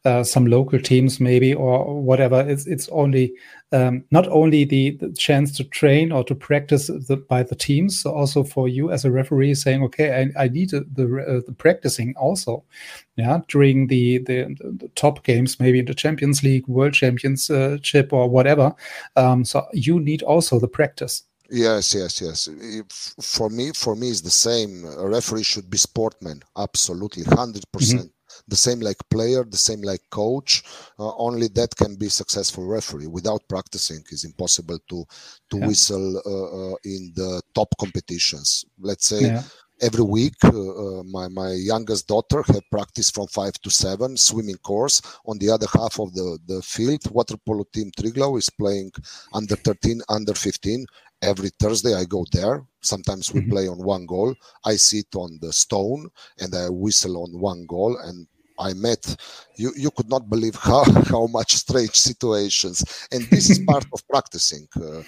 uh, 0.05 0.23
some 0.23 0.47
local 0.47 0.79
teams 0.79 1.19
maybe 1.19 1.53
or 1.53 2.01
whatever 2.01 2.41
it's 2.41 2.65
it's 2.65 2.89
only 2.89 3.31
um, 3.73 4.03
not 4.11 4.27
only 4.29 4.63
the, 4.63 4.91
the, 4.91 5.11
chance 5.13 5.55
to 5.57 5.63
train 5.63 6.11
or 6.11 6.23
to 6.23 6.35
practice 6.35 6.87
the, 6.87 7.17
by 7.29 7.43
the 7.43 7.55
teams 7.55 7.99
so 7.99 8.13
also 8.13 8.43
for 8.43 8.67
you 8.67 8.91
as 8.91 9.03
a 9.03 9.11
referee 9.11 9.53
saying 9.55 9.83
okay 9.83 10.29
i, 10.35 10.43
I 10.43 10.47
need 10.47 10.69
the, 10.69 10.85
the, 10.93 11.43
the 11.45 11.53
practicing 11.53 12.15
also 12.15 12.63
yeah 13.15 13.41
during 13.47 13.87
the, 13.87 14.19
the, 14.19 14.55
the 14.59 14.89
top 14.95 15.23
games 15.23 15.59
maybe 15.59 15.79
in 15.79 15.85
the 15.85 15.93
champions 15.93 16.43
league 16.43 16.67
world 16.67 16.93
championship 16.93 18.13
or 18.13 18.29
whatever 18.29 18.73
um, 19.15 19.43
so 19.43 19.65
you 19.73 19.99
need 19.99 20.23
also 20.23 20.59
the 20.59 20.67
practice 20.67 21.23
Yes, 21.49 21.95
yes, 21.95 22.21
yes. 22.21 22.49
For 23.21 23.49
me, 23.49 23.71
for 23.71 23.95
me, 23.95 24.09
it's 24.09 24.19
the 24.19 24.29
same. 24.29 24.83
A 24.83 25.07
referee 25.07 25.43
should 25.43 25.69
be 25.69 25.77
sportman, 25.77 26.41
absolutely, 26.57 27.23
100 27.23 27.63
mm-hmm. 27.73 28.07
The 28.47 28.55
same 28.55 28.79
like 28.79 28.97
player, 29.09 29.43
the 29.43 29.57
same 29.57 29.81
like 29.81 30.01
coach. 30.09 30.63
Uh, 30.99 31.15
only 31.17 31.47
that 31.49 31.75
can 31.75 31.95
be 31.95 32.09
successful 32.09 32.65
referee. 32.65 33.07
Without 33.07 33.41
practicing, 33.47 34.03
is 34.09 34.23
impossible 34.23 34.79
to 34.89 35.05
to 35.51 35.57
yeah. 35.57 35.67
whistle 35.67 36.17
uh, 36.25 36.71
uh, 36.71 36.75
in 36.83 37.11
the 37.15 37.41
top 37.53 37.69
competitions. 37.79 38.65
Let's 38.79 39.07
say. 39.07 39.21
Yeah 39.21 39.43
every 39.81 40.03
week 40.03 40.35
uh, 40.43 40.49
uh, 40.49 41.03
my, 41.03 41.27
my 41.27 41.51
youngest 41.51 42.07
daughter 42.07 42.43
have 42.43 42.69
practice 42.71 43.09
from 43.11 43.27
5 43.27 43.53
to 43.63 43.69
7 43.69 44.17
swimming 44.17 44.57
course 44.57 45.01
on 45.25 45.37
the 45.37 45.49
other 45.49 45.67
half 45.73 45.99
of 45.99 46.13
the, 46.13 46.39
the 46.47 46.61
field 46.61 47.01
water 47.11 47.35
polo 47.45 47.63
team 47.73 47.91
Triglav 47.97 48.37
is 48.37 48.49
playing 48.49 48.91
under 49.33 49.55
13 49.55 50.01
under 50.09 50.33
15 50.33 50.85
every 51.21 51.49
Thursday 51.59 51.93
I 51.93 52.05
go 52.05 52.25
there. 52.31 52.63
Sometimes 52.81 53.33
we 53.33 53.41
mm-hmm. 53.41 53.49
play 53.49 53.67
on 53.67 53.77
one 53.77 54.05
goal. 54.05 54.35
I 54.65 54.75
sit 54.75 55.07
on 55.15 55.39
the 55.41 55.51
stone 55.51 56.09
and 56.39 56.53
I 56.53 56.69
whistle 56.69 57.23
on 57.23 57.39
one 57.39 57.65
goal 57.65 57.97
and 57.97 58.27
I 58.59 58.73
met 58.73 59.15
you 59.55 59.71
you 59.75 59.91
could 59.91 60.09
not 60.09 60.29
believe 60.29 60.55
how 60.55 60.83
how 61.13 61.27
much 61.27 61.55
strange 61.55 61.95
situations 61.95 63.07
and 63.11 63.23
this 63.25 63.49
is 63.49 63.59
part 63.67 63.85
of 63.93 64.07
practicing 64.07 64.67
uh, 64.79 65.01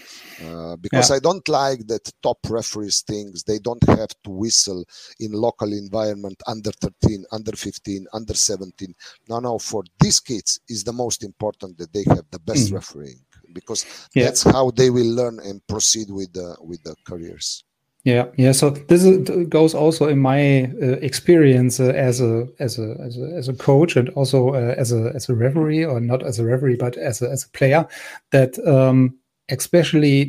uh, 0.45 0.75
because 0.77 1.09
yeah. 1.09 1.17
I 1.17 1.19
don't 1.19 1.47
like 1.47 1.87
that 1.87 2.11
top 2.21 2.39
referees 2.49 3.01
things 3.01 3.43
they 3.43 3.59
don't 3.59 3.83
have 3.87 4.13
to 4.23 4.29
whistle 4.29 4.83
in 5.19 5.31
local 5.31 5.73
environment 5.73 6.41
under 6.47 6.71
13 6.71 7.25
under 7.31 7.51
15 7.51 8.07
under 8.13 8.33
17 8.33 8.93
no 9.29 9.39
no 9.39 9.59
for 9.59 9.83
these 9.99 10.19
kids 10.19 10.59
is 10.67 10.83
the 10.83 10.93
most 10.93 11.23
important 11.23 11.77
that 11.77 11.93
they 11.93 12.03
have 12.07 12.25
the 12.31 12.39
best 12.39 12.71
mm. 12.71 12.75
refereeing 12.75 13.19
because 13.53 14.09
yeah. 14.13 14.25
that's 14.25 14.43
how 14.43 14.71
they 14.71 14.89
will 14.89 15.11
learn 15.15 15.39
and 15.39 15.65
proceed 15.67 16.09
with 16.09 16.31
the 16.33 16.55
with 16.61 16.81
the 16.83 16.95
careers 17.05 17.63
yeah 18.09 18.25
yeah 18.37 18.51
so 18.51 18.69
this 18.69 19.03
is, 19.03 19.47
goes 19.47 19.73
also 19.73 20.07
in 20.07 20.19
my 20.19 20.63
uh, 20.81 20.97
experience 21.01 21.79
uh, 21.79 21.93
as, 21.95 22.21
a, 22.21 22.47
as 22.59 22.79
a 22.79 22.95
as 22.99 23.17
a 23.17 23.25
as 23.35 23.47
a 23.47 23.53
coach 23.53 23.95
and 23.95 24.09
also 24.09 24.49
uh, 24.49 24.75
as 24.77 24.91
a 24.91 25.11
as 25.15 25.29
a 25.29 25.35
referee 25.35 25.85
or 25.85 25.99
not 25.99 26.23
as 26.23 26.39
a 26.39 26.45
referee 26.45 26.75
but 26.75 26.97
as 26.97 27.21
a 27.21 27.29
as 27.29 27.43
a 27.43 27.49
player 27.49 27.87
that 28.31 28.57
um, 28.67 29.15
especially 29.49 30.25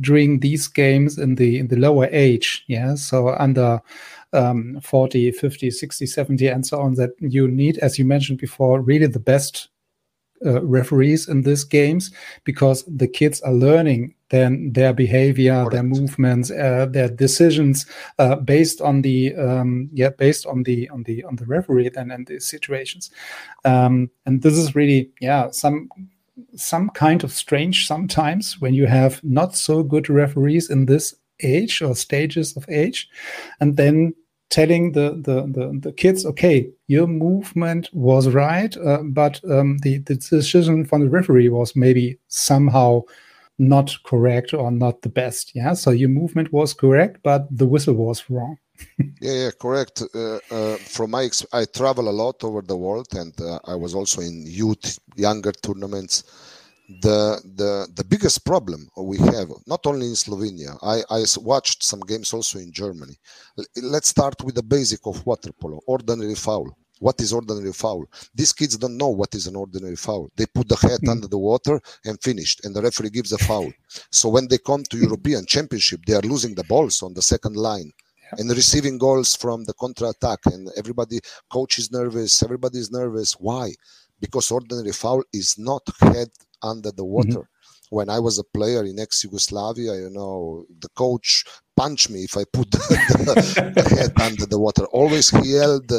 during 0.00 0.40
these 0.40 0.68
games 0.68 1.18
in 1.18 1.34
the 1.34 1.58
in 1.58 1.68
the 1.68 1.76
lower 1.76 2.08
age 2.12 2.64
yeah 2.68 2.94
so 2.94 3.28
under 3.28 3.80
um, 4.32 4.80
40 4.80 5.30
50 5.32 5.70
60 5.70 6.06
70 6.06 6.46
and 6.48 6.66
so 6.66 6.80
on 6.80 6.94
that 6.94 7.10
you 7.20 7.48
need 7.48 7.78
as 7.78 7.98
you 7.98 8.04
mentioned 8.04 8.38
before 8.38 8.80
really 8.80 9.06
the 9.06 9.20
best 9.20 9.68
uh, 10.44 10.62
referees 10.62 11.28
in 11.28 11.42
these 11.42 11.64
games 11.64 12.10
because 12.44 12.84
the 12.84 13.08
kids 13.08 13.40
are 13.42 13.52
learning 13.52 14.14
then 14.34 14.72
their 14.72 14.92
behavior, 14.92 15.54
Correct. 15.54 15.72
their 15.72 15.82
movements, 15.84 16.50
uh, 16.50 16.86
their 16.90 17.08
decisions 17.08 17.86
uh, 18.18 18.34
based 18.34 18.80
on 18.80 19.02
the 19.02 19.34
um, 19.36 19.88
yeah 19.92 20.10
based 20.10 20.44
on 20.46 20.64
the 20.64 20.88
on 20.90 21.04
the 21.04 21.22
on 21.24 21.36
the 21.36 21.46
referee 21.46 21.88
then 21.90 22.10
and 22.10 22.26
the 22.26 22.40
situations, 22.40 23.10
um, 23.64 24.10
and 24.26 24.42
this 24.42 24.54
is 24.54 24.74
really 24.74 25.10
yeah 25.20 25.50
some 25.50 25.88
some 26.56 26.90
kind 26.90 27.22
of 27.22 27.30
strange 27.32 27.86
sometimes 27.86 28.60
when 28.60 28.74
you 28.74 28.86
have 28.86 29.22
not 29.22 29.54
so 29.54 29.84
good 29.84 30.08
referees 30.08 30.68
in 30.68 30.86
this 30.86 31.14
age 31.42 31.80
or 31.80 31.94
stages 31.94 32.56
of 32.56 32.68
age, 32.68 33.08
and 33.60 33.76
then 33.76 34.14
telling 34.50 34.92
the, 34.92 35.10
the, 35.26 35.42
the, 35.46 35.78
the, 35.80 35.92
kids, 35.92 36.24
okay, 36.24 36.70
your 36.86 37.08
movement 37.08 37.88
was 37.92 38.28
right, 38.28 38.76
uh, 38.76 39.02
but 39.02 39.40
um, 39.50 39.78
the, 39.78 39.98
the 39.98 40.14
decision 40.14 40.84
from 40.84 41.00
the 41.00 41.08
referee 41.08 41.48
was 41.48 41.74
maybe 41.74 42.16
somehow 42.28 43.02
not 43.58 43.94
correct 44.04 44.52
or 44.54 44.70
not 44.70 45.02
the 45.02 45.08
best. 45.08 45.54
Yeah. 45.54 45.74
So 45.74 45.90
your 45.90 46.08
movement 46.08 46.52
was 46.52 46.74
correct, 46.74 47.20
but 47.22 47.46
the 47.50 47.66
whistle 47.66 47.94
was 47.94 48.28
wrong. 48.28 48.58
yeah, 49.20 49.32
yeah, 49.32 49.50
correct. 49.60 50.02
Uh, 50.14 50.38
uh, 50.50 50.76
from 50.78 51.12
my, 51.12 51.24
ex- 51.24 51.46
I 51.52 51.64
travel 51.64 52.08
a 52.08 52.10
lot 52.10 52.42
over 52.42 52.60
the 52.60 52.76
world, 52.76 53.06
and 53.14 53.32
uh, 53.40 53.60
I 53.64 53.76
was 53.76 53.94
also 53.94 54.20
in 54.20 54.44
youth, 54.46 54.98
younger 55.16 55.52
tournaments 55.52 56.24
the 57.00 57.40
the 57.56 57.88
the 57.94 58.04
biggest 58.04 58.44
problem 58.44 58.88
we 58.98 59.16
have 59.16 59.48
not 59.66 59.86
only 59.86 60.06
in 60.06 60.12
Slovenia 60.12 60.76
I, 60.82 61.02
I 61.08 61.24
watched 61.40 61.82
some 61.82 62.00
games 62.00 62.34
also 62.34 62.58
in 62.58 62.72
Germany 62.72 63.16
let's 63.76 64.08
start 64.08 64.34
with 64.44 64.54
the 64.54 64.62
basic 64.62 65.00
of 65.06 65.24
water 65.24 65.50
polo 65.52 65.80
ordinary 65.86 66.34
foul 66.34 66.76
what 67.06 67.20
is 67.24 67.32
ordinary 67.32 67.72
foul 67.82 68.02
these 68.34 68.52
kids 68.52 68.76
don't 68.76 68.96
know 69.02 69.12
what 69.20 69.34
is 69.38 69.46
an 69.46 69.56
ordinary 69.64 69.96
foul 70.06 70.24
they 70.36 70.46
put 70.56 70.66
the 70.68 70.80
head 70.86 71.00
mm. 71.02 71.10
under 71.12 71.28
the 71.28 71.42
water 71.50 71.76
and 72.06 72.22
finished 72.28 72.64
and 72.64 72.74
the 72.74 72.82
referee 72.88 73.10
gives 73.18 73.32
a 73.32 73.38
foul 73.38 73.70
so 74.10 74.28
when 74.28 74.46
they 74.48 74.58
come 74.70 74.82
to 74.90 74.96
European 75.06 75.44
championship 75.54 76.00
they 76.06 76.14
are 76.14 76.30
losing 76.32 76.54
the 76.54 76.68
balls 76.72 77.02
on 77.02 77.12
the 77.14 77.26
second 77.32 77.56
line 77.56 77.90
and 78.38 78.50
receiving 78.50 78.96
goals 78.98 79.36
from 79.36 79.64
the 79.64 79.74
counter 79.82 80.06
attack 80.06 80.40
and 80.46 80.68
everybody 80.76 81.18
coach 81.56 81.78
is 81.78 81.92
nervous 81.92 82.42
everybody 82.42 82.78
is 82.78 82.90
nervous 82.90 83.32
why 83.34 83.66
because 84.24 84.50
ordinary 84.50 84.92
foul 84.92 85.22
is 85.32 85.58
not 85.58 85.82
head 86.00 86.30
under 86.62 86.90
the 86.90 87.02
mm-hmm. 87.02 87.12
water. 87.12 87.42
Mm-hmm. 87.42 87.96
When 87.96 88.08
I 88.08 88.18
was 88.18 88.38
a 88.38 88.44
player 88.44 88.84
in 88.84 88.98
ex 88.98 89.22
Yugoslavia, 89.22 89.94
you 89.94 90.10
know, 90.10 90.64
the 90.80 90.88
coach 90.96 91.44
punched 91.76 92.10
me 92.10 92.24
if 92.24 92.36
I 92.36 92.44
put 92.52 92.70
the, 92.76 92.78
the 93.76 93.96
head 93.96 94.12
under 94.20 94.46
the 94.46 94.58
water. 94.58 94.84
Always 94.86 95.30
he 95.30 95.52
yelled, 95.52 95.92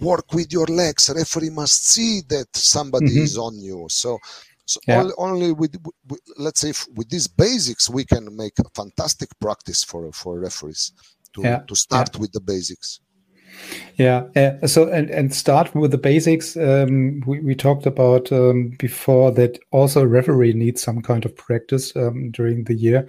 work 0.00 0.32
with 0.32 0.52
your 0.52 0.66
legs. 0.66 1.10
Referee 1.14 1.50
must 1.50 1.88
see 1.88 2.22
that 2.28 2.46
somebody 2.54 3.06
mm-hmm. 3.06 3.22
is 3.22 3.38
on 3.38 3.58
you. 3.58 3.86
So, 3.88 4.18
so 4.66 4.80
yeah. 4.86 5.00
only, 5.00 5.12
only 5.18 5.52
with, 5.52 5.76
with, 6.08 6.20
let's 6.38 6.60
say 6.60 6.72
with 6.94 7.08
these 7.08 7.26
basics 7.26 7.88
we 7.88 8.04
can 8.04 8.36
make 8.36 8.58
a 8.58 8.64
fantastic 8.74 9.30
practice 9.40 9.82
for 9.82 10.12
for 10.12 10.38
referees 10.38 10.92
to 11.34 11.42
yeah. 11.42 11.58
to 11.68 11.74
start 11.74 12.10
yeah. 12.14 12.20
with 12.20 12.32
the 12.32 12.40
basics. 12.40 13.00
Yeah. 13.96 14.24
Uh, 14.36 14.66
so 14.66 14.88
and 14.88 15.10
and 15.10 15.34
start 15.34 15.74
with 15.74 15.90
the 15.90 15.98
basics. 15.98 16.56
Um, 16.56 17.22
we 17.26 17.40
we 17.40 17.54
talked 17.54 17.86
about 17.86 18.30
um, 18.30 18.76
before 18.78 19.32
that 19.32 19.58
also 19.70 20.04
referee 20.04 20.52
needs 20.52 20.82
some 20.82 21.02
kind 21.02 21.24
of 21.24 21.36
practice 21.36 21.94
um, 21.96 22.30
during 22.30 22.64
the 22.64 22.74
year. 22.74 23.08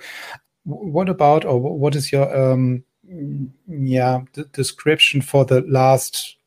What 0.63 1.09
about 1.09 1.45
or 1.45 1.59
what 1.59 1.95
is 1.95 2.11
your 2.11 2.35
um, 2.35 2.83
yeah 3.67 4.21
description 4.53 5.21
for 5.21 5.45
the 5.45 5.61
last 5.61 6.37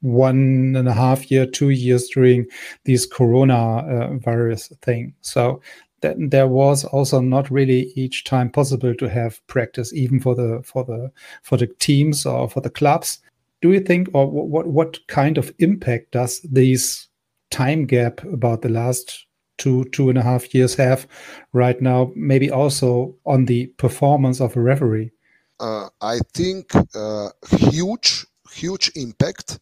one 0.00 0.74
and 0.76 0.88
a 0.88 0.92
half 0.92 1.30
year, 1.30 1.46
two 1.46 1.70
years 1.70 2.08
during 2.08 2.46
this 2.84 3.06
corona 3.06 3.78
uh, 3.78 4.16
virus 4.18 4.72
thing? 4.82 5.14
So 5.20 5.60
there 6.00 6.48
was 6.48 6.84
also 6.84 7.20
not 7.20 7.50
really 7.50 7.92
each 7.94 8.24
time 8.24 8.50
possible 8.50 8.94
to 8.94 9.08
have 9.08 9.46
practice, 9.46 9.92
even 9.92 10.20
for 10.20 10.34
the 10.34 10.62
for 10.64 10.84
the 10.84 11.10
for 11.42 11.56
the 11.58 11.66
teams 11.66 12.26
or 12.26 12.48
for 12.48 12.60
the 12.60 12.70
clubs. 12.70 13.18
Do 13.62 13.72
you 13.72 13.80
think, 13.80 14.08
or 14.14 14.30
what 14.30 14.66
what 14.66 15.06
kind 15.08 15.36
of 15.36 15.52
impact 15.58 16.12
does 16.12 16.40
this 16.40 17.08
time 17.50 17.84
gap 17.84 18.22
about 18.24 18.62
the 18.62 18.68
last 18.70 19.26
two 19.58 19.84
two 19.92 20.08
and 20.08 20.18
a 20.18 20.22
half 20.22 20.54
years 20.54 20.74
have 20.76 21.06
right 21.52 21.80
now? 21.80 22.12
Maybe 22.14 22.50
also 22.50 23.14
on 23.26 23.44
the 23.44 23.66
performance 23.76 24.40
of 24.40 24.56
a 24.56 24.60
referee. 24.60 25.10
Uh, 25.58 25.90
I 26.00 26.20
think 26.32 26.74
uh, 26.94 27.28
huge 27.50 28.24
huge 28.50 28.90
impact 28.96 29.60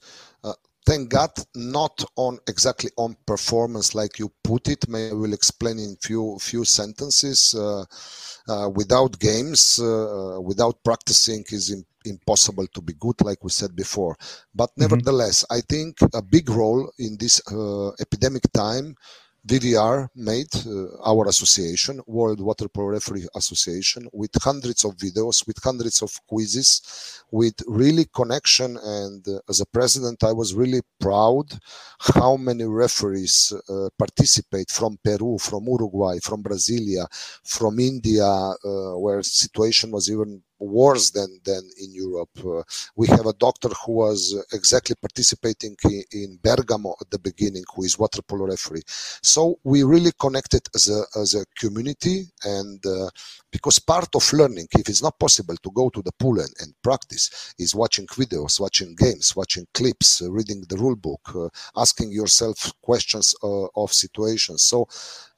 thank 0.88 1.10
God, 1.10 1.30
not 1.54 2.02
on 2.16 2.38
exactly 2.48 2.90
on 2.96 3.14
performance 3.26 3.94
like 3.94 4.18
you 4.18 4.32
put 4.42 4.68
it. 4.68 4.88
Maybe 4.88 5.10
I 5.10 5.14
will 5.14 5.34
explain 5.34 5.78
in 5.78 5.96
few 6.00 6.38
few 6.40 6.64
sentences. 6.64 7.54
Uh, 7.54 7.84
uh, 8.48 8.70
without 8.70 9.18
games, 9.18 9.78
uh, 9.78 10.38
without 10.40 10.82
practicing, 10.82 11.44
is 11.50 11.84
impossible 12.06 12.66
to 12.68 12.80
be 12.80 12.94
good, 12.94 13.20
like 13.20 13.44
we 13.44 13.50
said 13.50 13.76
before. 13.76 14.16
But 14.54 14.70
mm-hmm. 14.70 14.82
nevertheless, 14.82 15.44
I 15.50 15.60
think 15.60 15.98
a 16.14 16.22
big 16.22 16.48
role 16.48 16.90
in 16.98 17.18
this 17.18 17.42
uh, 17.52 17.90
epidemic 18.00 18.44
time 18.54 18.94
VWR 19.46 20.08
made 20.14 20.48
uh, 20.66 20.88
our 21.04 21.28
association, 21.28 22.00
World 22.06 22.40
Water 22.40 22.68
Polo 22.68 22.88
Referee 22.88 23.26
Association, 23.34 24.08
with 24.12 24.30
hundreds 24.42 24.84
of 24.84 24.96
videos, 24.96 25.46
with 25.46 25.62
hundreds 25.62 26.02
of 26.02 26.10
quizzes, 26.26 27.22
with 27.30 27.54
really 27.66 28.06
connection. 28.14 28.76
And 28.82 29.26
uh, 29.26 29.40
as 29.48 29.60
a 29.60 29.66
president, 29.66 30.24
I 30.24 30.32
was 30.32 30.54
really 30.54 30.80
proud 31.00 31.46
how 32.00 32.36
many 32.36 32.64
referees 32.64 33.52
uh, 33.68 33.88
participate 33.98 34.70
from 34.70 34.98
Peru, 35.02 35.38
from 35.38 35.66
Uruguay, 35.66 36.18
from 36.22 36.42
Brasilia, 36.42 37.06
from 37.44 37.78
India, 37.78 38.52
where 38.96 39.22
situation 39.22 39.90
was 39.90 40.10
even 40.10 40.42
worse 40.58 41.10
than 41.10 41.40
than 41.44 41.62
in 41.80 41.94
Europe. 41.94 42.30
Uh, 42.44 42.62
we 42.96 43.06
have 43.08 43.26
a 43.26 43.32
doctor 43.34 43.68
who 43.68 43.92
was 43.92 44.34
exactly 44.52 44.96
participating 45.00 45.76
in, 45.84 46.02
in, 46.12 46.38
Bergamo 46.42 46.94
at 47.00 47.10
the 47.10 47.18
beginning, 47.18 47.64
who 47.74 47.84
is 47.84 47.98
water 47.98 48.22
polo 48.22 48.46
referee. 48.46 48.82
So 49.22 49.58
we 49.64 49.82
really 49.82 50.12
connected 50.18 50.62
as 50.74 50.88
a 50.88 51.02
as 51.20 51.34
a 51.34 51.44
community, 51.58 52.26
and 52.44 52.84
uh, 52.86 53.10
because 53.50 53.78
part 53.78 54.14
of 54.14 54.32
learning, 54.32 54.68
if 54.72 54.88
it's 54.88 55.02
not 55.02 55.18
possible 55.18 55.56
to 55.62 55.70
go 55.70 55.88
to 55.90 56.02
the 56.02 56.12
pool 56.12 56.40
and, 56.40 56.52
and 56.60 56.74
practice, 56.82 57.54
is 57.58 57.74
watching 57.74 58.06
videos, 58.06 58.60
watching 58.60 58.94
games, 58.94 59.34
watching 59.36 59.66
clips, 59.74 60.22
uh, 60.22 60.30
reading 60.30 60.64
the 60.68 60.76
rule 60.76 60.96
book, 60.96 61.52
asking 61.76 62.12
yourself 62.12 62.72
questions 62.82 63.34
of 63.42 63.92
situations. 63.92 64.62
So 64.62 64.88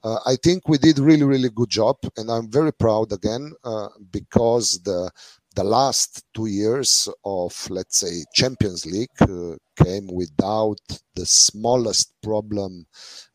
uh, 0.03 0.19
I 0.25 0.35
think 0.35 0.67
we 0.67 0.77
did 0.77 0.97
really, 0.99 1.23
really 1.23 1.49
good 1.49 1.69
job, 1.69 1.97
and 2.17 2.31
I'm 2.31 2.49
very 2.49 2.73
proud 2.73 3.11
again 3.11 3.53
uh, 3.63 3.89
because 4.11 4.81
the 4.83 5.10
the 5.55 5.63
last 5.63 6.23
two 6.33 6.45
years 6.45 7.09
of 7.25 7.53
let's 7.69 7.99
say 7.99 8.23
Champions 8.33 8.85
League 8.85 9.09
uh, 9.21 9.55
came 9.83 10.07
without 10.07 10.79
the 11.15 11.25
smallest 11.25 12.13
problem 12.23 12.85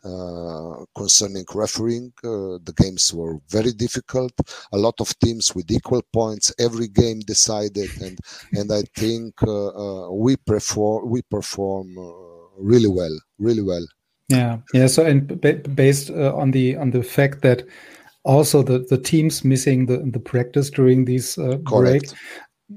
uh, 0.04 0.84
concerning 0.96 1.44
refereeing. 1.54 2.12
Uh, 2.24 2.56
the 2.64 2.72
games 2.76 3.12
were 3.12 3.38
very 3.50 3.72
difficult. 3.72 4.32
A 4.72 4.78
lot 4.78 4.98
of 5.00 5.18
teams 5.18 5.54
with 5.54 5.70
equal 5.70 6.02
points. 6.12 6.54
Every 6.58 6.88
game 6.88 7.20
decided, 7.20 7.90
and 8.00 8.18
and 8.52 8.72
I 8.72 8.82
think 8.96 9.34
uh, 9.42 10.08
we 10.10 10.36
perform 10.36 11.10
we 11.10 11.22
perform 11.22 11.96
really 12.58 12.88
well, 12.88 13.16
really 13.38 13.62
well. 13.62 13.86
Yeah, 14.28 14.58
yeah. 14.72 14.86
So, 14.88 15.04
and 15.04 15.40
based 15.76 16.10
uh, 16.10 16.34
on 16.34 16.50
the 16.50 16.76
on 16.76 16.90
the 16.90 17.02
fact 17.02 17.42
that 17.42 17.62
also 18.26 18.62
the 18.62 18.80
the 18.80 18.98
teams 18.98 19.44
missing 19.44 19.86
the 19.86 19.98
the 19.98 20.20
practice 20.20 20.68
during 20.68 21.04
these 21.04 21.38
uh, 21.38 21.56
breaks, 21.56 22.14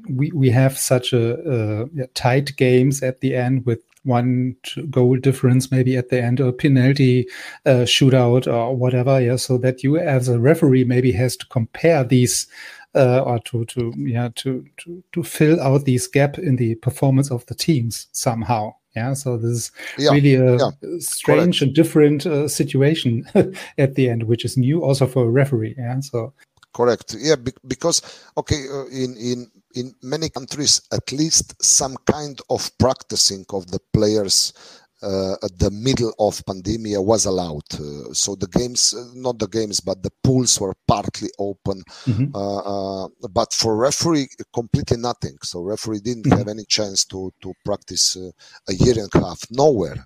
we 0.10 0.32
we 0.34 0.50
have 0.50 0.78
such 0.78 1.14
a, 1.14 1.86
a, 2.02 2.08
tight 2.14 2.56
games 2.56 3.02
at 3.02 3.20
the 3.22 3.36
end 3.36 3.66
with 3.66 3.82
one 4.04 4.56
goal 4.90 5.18
difference 5.18 5.72
maybe 5.72 5.98
at 5.98 6.10
the 6.10 6.22
end 6.22 6.40
or 6.40 6.52
penalty 6.52 7.28
uh, 7.66 7.84
shootout 7.86 8.52
or 8.52 8.76
whatever 8.76 9.20
yeah 9.20 9.36
so 9.36 9.58
that 9.58 9.84
you 9.84 9.98
as 9.98 10.30
a 10.30 10.40
referee 10.40 10.86
maybe 10.86 11.12
has 11.12 11.36
to 11.36 11.46
compare 11.48 12.04
these 12.04 12.48
uh, 12.96 13.20
or 13.20 13.40
to 13.40 13.66
to 13.66 13.94
yeah 13.98 14.30
to, 14.36 14.66
to 14.78 15.04
to 15.12 15.24
fill 15.24 15.60
out 15.60 15.86
these 15.86 16.08
gap 16.08 16.38
in 16.40 16.56
the 16.56 16.76
performance 16.76 17.30
of 17.30 17.46
the 17.48 17.56
teams 17.56 18.08
somehow 18.12 18.74
yeah, 18.96 19.14
so 19.14 19.38
this 19.38 19.52
is 19.52 19.72
yeah, 19.98 20.12
really 20.12 20.36
a 20.36 20.58
yeah, 20.58 20.72
strange 21.00 21.60
correct. 21.60 21.62
and 21.62 21.76
different 21.76 22.26
uh, 22.26 22.48
situation 22.48 23.26
at 23.78 23.96
the 23.96 24.10
end, 24.10 24.24
which 24.24 24.46
is 24.46 24.58
new 24.58 24.84
also 24.84 25.06
for 25.06 25.26
a 25.26 25.30
referee. 25.30 25.76
Yeah, 25.78 26.00
so 26.00 26.34
correct. 26.74 27.16
Yeah, 27.20 27.36
because 27.68 28.02
okay, 28.38 28.66
uh, 28.72 28.86
in 28.88 29.16
in 29.18 29.52
in 29.76 29.94
many 30.02 30.30
countries, 30.30 30.82
at 30.92 31.12
least 31.12 31.62
some 31.64 31.96
kind 32.06 32.42
of 32.50 32.72
practicing 32.80 33.46
of 33.52 33.70
the 33.70 33.80
players 33.94 34.54
uh, 35.02 35.34
at 35.44 35.58
the 35.58 35.72
middle 35.72 36.14
of 36.20 36.44
pandemia 36.46 37.04
was 37.04 37.26
allowed. 37.26 37.64
Uh, 37.74 38.14
so 38.14 38.36
the 38.36 38.48
games, 38.48 38.94
uh, 38.94 39.06
not 39.16 39.40
the 39.40 39.48
games, 39.48 39.80
but 39.80 40.04
the 40.04 40.12
pools 40.24 40.60
were 40.60 40.76
partly 40.88 41.30
open. 41.40 41.82
Mm-hmm. 42.06 42.36
Uh, 42.36 43.06
uh, 43.06 43.08
but 43.32 43.54
for 43.54 43.78
referee, 43.78 44.28
completely 44.54 44.98
nothing. 44.98 45.38
So 45.44 45.62
referee 45.62 46.02
didn't 46.02 46.26
mm-hmm. 46.26 46.38
have 46.38 46.48
any 46.48 46.66
chance 46.66 47.06
to 47.06 47.32
to 47.42 47.54
practice 47.64 48.18
uh, 48.18 48.32
a 48.68 48.74
year 48.74 48.96
and 48.98 49.10
a 49.14 49.26
half 49.26 49.40
nowhere. 49.52 50.06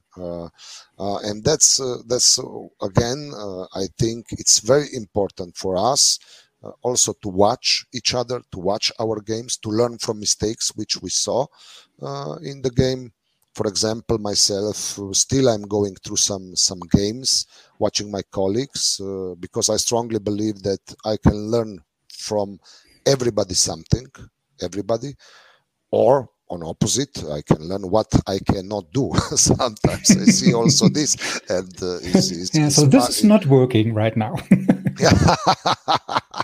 and 0.98 1.44
that's 1.44 1.82
that's 2.08 2.40
again, 2.82 3.34
I 3.76 3.88
think 3.98 4.28
it's 4.32 4.60
very 4.60 4.88
important 4.94 5.58
for 5.58 5.76
us. 5.76 6.20
also 6.82 7.12
to 7.22 7.30
watch 7.30 7.86
each 7.94 8.14
other, 8.16 8.40
to 8.54 8.60
watch 8.60 8.88
our 8.98 9.20
games, 9.20 9.58
to 9.58 9.70
learn 9.70 9.98
from 9.98 10.18
mistakes 10.20 10.72
which 10.80 11.02
we 11.02 11.10
saw 11.10 11.46
in 12.42 12.62
the 12.62 12.72
game 12.84 13.12
for 13.54 13.68
example 13.68 14.18
myself 14.18 15.00
still 15.12 15.50
i'm 15.50 15.64
going 15.64 15.96
through 16.04 16.18
some 16.18 16.56
some 16.56 16.80
games 16.92 17.46
watching 17.80 18.10
my 18.12 18.22
colleagues 18.32 19.00
uh, 19.02 19.34
because 19.40 19.70
i 19.70 19.78
strongly 19.78 20.20
believe 20.20 20.62
that 20.64 20.82
i 21.06 21.16
can 21.18 21.38
learn 21.52 21.80
from 22.12 22.60
everybody 23.06 23.54
something 23.54 24.08
everybody 24.62 25.14
or 25.92 26.30
on 26.50 26.64
opposite 26.64 27.24
i 27.32 27.42
can 27.42 27.62
learn 27.68 27.84
what 27.90 28.08
i 28.28 28.38
cannot 28.40 28.92
do. 28.92 29.12
Sometimes 29.36 30.12
i 30.12 30.26
see 30.26 30.54
also 30.54 30.90
this 30.90 31.16
and 31.50 31.74
uh, 31.82 31.98
it's, 32.02 32.32
it's, 32.32 32.56
yeah 32.56 32.70
so 32.70 32.86
this 32.86 33.10
is 33.10 33.24
not 33.24 33.46
working 33.46 33.94
right 33.94 34.16
now. 34.18 34.36
yeah 35.00 35.12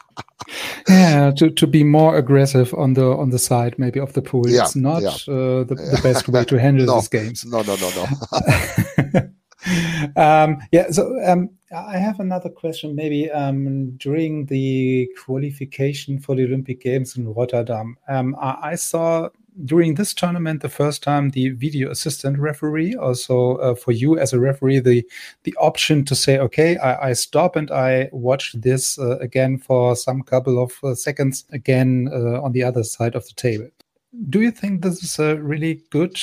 yeah 0.90 1.32
to, 1.32 1.50
to 1.50 1.68
be 1.68 1.84
more 1.84 2.18
aggressive 2.18 2.74
on 2.74 2.94
the 2.94 3.06
on 3.06 3.30
the 3.30 3.40
side 3.40 3.78
maybe 3.78 4.00
of 4.00 4.14
the 4.14 4.22
pool. 4.22 4.48
Yeah, 4.48 4.64
it's 4.64 4.76
not 4.76 5.02
yeah. 5.02 5.10
uh, 5.10 5.64
the, 5.64 5.76
the, 5.76 6.00
best 6.04 6.28
way 6.28 6.44
to 6.46 6.60
handle 6.60 6.86
no, 6.86 6.96
these 6.96 7.08
games. 7.08 7.46
No 7.46 7.62
no 7.62 7.76
no 7.76 7.90
no. 7.96 9.30
Um, 10.16 10.58
yeah 10.72 10.90
so 10.90 11.20
um, 11.26 11.50
i 11.76 11.98
have 11.98 12.22
another 12.22 12.50
question 12.50 12.96
maybe 12.96 13.30
um, 13.30 13.92
during 13.98 14.46
the 14.46 15.10
qualification 15.22 16.18
for 16.18 16.34
the 16.34 16.46
olympic 16.46 16.80
games 16.82 17.18
in 17.18 17.28
rotterdam. 17.34 17.98
Um, 18.08 18.38
I, 18.40 18.58
I 18.72 18.76
saw 18.76 19.28
during 19.66 19.96
this 19.96 20.14
tournament 20.14 20.62
the 20.62 20.70
first 20.70 21.04
time 21.04 21.30
the 21.32 21.50
video 21.50 21.90
assistant 21.92 22.38
referee 22.40 22.96
also 22.96 23.58
uh, 23.58 23.76
for 23.76 23.92
you 23.92 24.18
as 24.18 24.34
a 24.34 24.40
referee 24.40 24.80
the 24.80 25.06
the 25.44 25.56
option 25.60 26.06
to 26.06 26.16
say 26.16 26.38
okay 26.40 26.78
i, 26.78 27.10
I 27.10 27.14
stop 27.14 27.56
and 27.56 27.70
i 27.72 28.10
watch 28.12 28.54
this 28.54 28.98
uh, 29.00 29.18
again 29.20 29.58
for 29.58 29.96
some 29.96 30.22
couple 30.22 30.62
of 30.62 30.72
uh, 30.84 30.96
seconds 30.96 31.46
again 31.52 32.10
uh, 32.12 32.42
on 32.42 32.52
the 32.52 32.64
other 32.64 32.84
side 32.84 33.16
of 33.16 33.28
the 33.28 33.34
table. 33.34 33.70
Do 34.30 34.42
you 34.42 34.52
think 34.52 34.82
this 34.82 35.04
is 35.04 35.20
a 35.20 35.38
really 35.42 35.82
good 35.90 36.20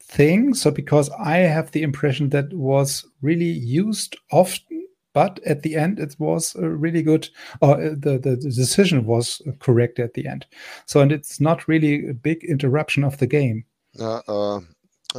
thing? 0.00 0.54
So 0.54 0.70
because 0.70 1.10
i 1.18 1.38
have 1.38 1.70
the 1.70 1.82
impression 1.82 2.30
that 2.30 2.52
was 2.52 3.04
really 3.22 3.52
used 3.80 4.16
often 4.30 4.71
but 5.12 5.40
at 5.44 5.62
the 5.62 5.76
end 5.76 5.98
it 5.98 6.16
was 6.18 6.54
a 6.56 6.68
really 6.68 7.02
good 7.02 7.28
or 7.60 7.74
uh, 7.74 7.90
the, 7.90 8.18
the 8.22 8.36
decision 8.36 9.04
was 9.04 9.42
correct 9.60 9.98
at 9.98 10.14
the 10.14 10.26
end. 10.26 10.46
So 10.86 11.00
and 11.00 11.12
it's 11.12 11.40
not 11.40 11.68
really 11.68 12.08
a 12.08 12.14
big 12.14 12.44
interruption 12.44 13.04
of 13.04 13.18
the 13.18 13.26
game. 13.26 13.64
Uh, 13.98 14.20
uh, 14.28 14.60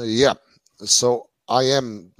yeah. 0.02 0.34
So 0.84 1.28
i 1.50 1.64
am 1.64 2.12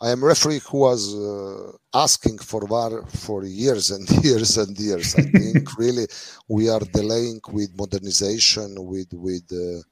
I 0.00 0.10
am 0.10 0.24
referee 0.24 0.60
who 0.60 0.78
was 0.78 1.14
uh, 1.14 1.72
asking 1.92 2.38
for 2.38 2.66
VAR 2.66 3.04
for 3.06 3.44
years 3.44 3.90
and 3.90 4.08
years 4.24 4.56
and 4.56 4.78
years. 4.78 5.16
I 5.16 5.22
think 5.22 5.76
really 5.78 6.06
we 6.48 6.68
are 6.68 6.80
delaying 6.92 7.40
with 7.50 7.76
modernization, 7.76 8.76
with 8.78 9.12
with 9.12 9.42
uh, 9.52 9.82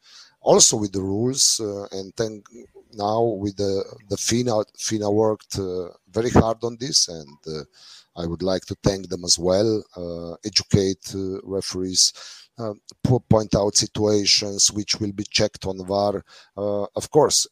also 0.40 0.76
with 0.76 0.92
the 0.92 1.02
rules, 1.02 1.60
uh, 1.60 1.86
and 1.90 2.14
thank 2.14 2.46
now 2.92 3.22
with 3.22 3.56
the 3.56 3.84
the 4.08 4.16
FINA 4.16 4.64
FINA 4.78 5.10
worked 5.10 5.58
uh, 5.58 5.88
very 6.08 6.30
hard 6.30 6.58
on 6.62 6.76
this, 6.78 7.08
and 7.08 7.38
uh, 7.46 7.64
I 8.16 8.26
would 8.26 8.42
like 8.42 8.64
to 8.66 8.76
thank 8.82 9.08
them 9.08 9.24
as 9.24 9.38
well. 9.38 9.82
Uh, 9.96 10.34
educate 10.44 11.14
uh, 11.14 11.40
referees. 11.42 12.12
Uh, 12.58 12.72
point 13.28 13.54
out 13.54 13.76
situations 13.76 14.72
which 14.72 14.98
will 14.98 15.12
be 15.12 15.24
checked 15.30 15.66
on 15.66 15.76
VAR. 15.86 16.24
of 16.56 17.10
course, 17.10 17.46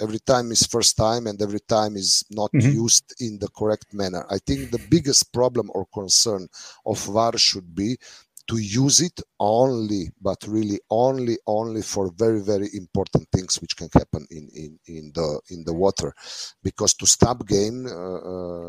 every 0.00 0.18
time 0.18 0.50
is 0.50 0.66
first 0.66 0.96
time 0.96 1.26
and 1.26 1.40
every 1.40 1.60
time 1.60 1.96
is 1.96 2.24
not 2.30 2.50
Mhm. 2.52 2.74
used 2.84 3.14
in 3.20 3.38
the 3.38 3.48
correct 3.58 3.86
manner 3.94 4.24
i 4.30 4.38
think 4.46 4.70
the 4.70 4.78
biggest 4.94 5.32
problem 5.32 5.70
or 5.74 5.86
concern 6.00 6.48
of 6.84 6.98
var 7.06 7.36
should 7.38 7.74
be 7.74 7.96
to 8.48 8.58
use 8.58 9.00
it 9.00 9.20
only 9.40 10.10
but 10.20 10.38
really 10.46 10.78
only 10.90 11.36
only 11.46 11.82
for 11.82 12.12
very 12.16 12.40
very 12.40 12.68
important 12.74 13.26
things 13.32 13.60
which 13.60 13.76
can 13.76 13.88
happen 13.92 14.26
in 14.30 14.48
in, 14.54 14.78
in 14.86 15.12
the 15.14 15.40
in 15.50 15.64
the 15.64 15.72
water. 15.72 16.12
Because 16.62 16.94
to 16.94 17.06
stop 17.06 17.46
game 17.46 17.86
uh, 17.86 18.20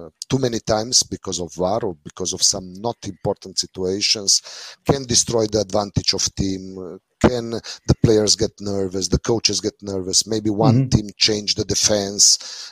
uh, 0.06 0.10
too 0.30 0.40
many 0.40 0.60
times 0.60 1.04
because 1.04 1.40
of 1.40 1.54
var 1.56 1.84
or 1.84 1.96
because 2.04 2.34
of 2.34 2.42
some 2.42 2.74
not 2.74 2.98
important 3.06 3.60
situations 3.60 4.42
can 4.86 5.04
destroy 5.06 5.46
the 5.48 5.62
advantage 5.62 6.14
of 6.14 6.24
team 6.36 6.78
uh, 6.78 6.98
can 7.28 7.52
the 7.90 7.96
players 8.04 8.36
get 8.36 8.52
nervous 8.60 9.08
the 9.10 9.20
coaches 9.32 9.60
get 9.68 9.78
nervous. 9.82 10.26
Maybe 10.34 10.50
one 10.50 10.80
Mhm. 10.80 10.90
team 10.92 11.08
changed 11.28 11.56
the 11.58 11.66
defense 11.76 12.24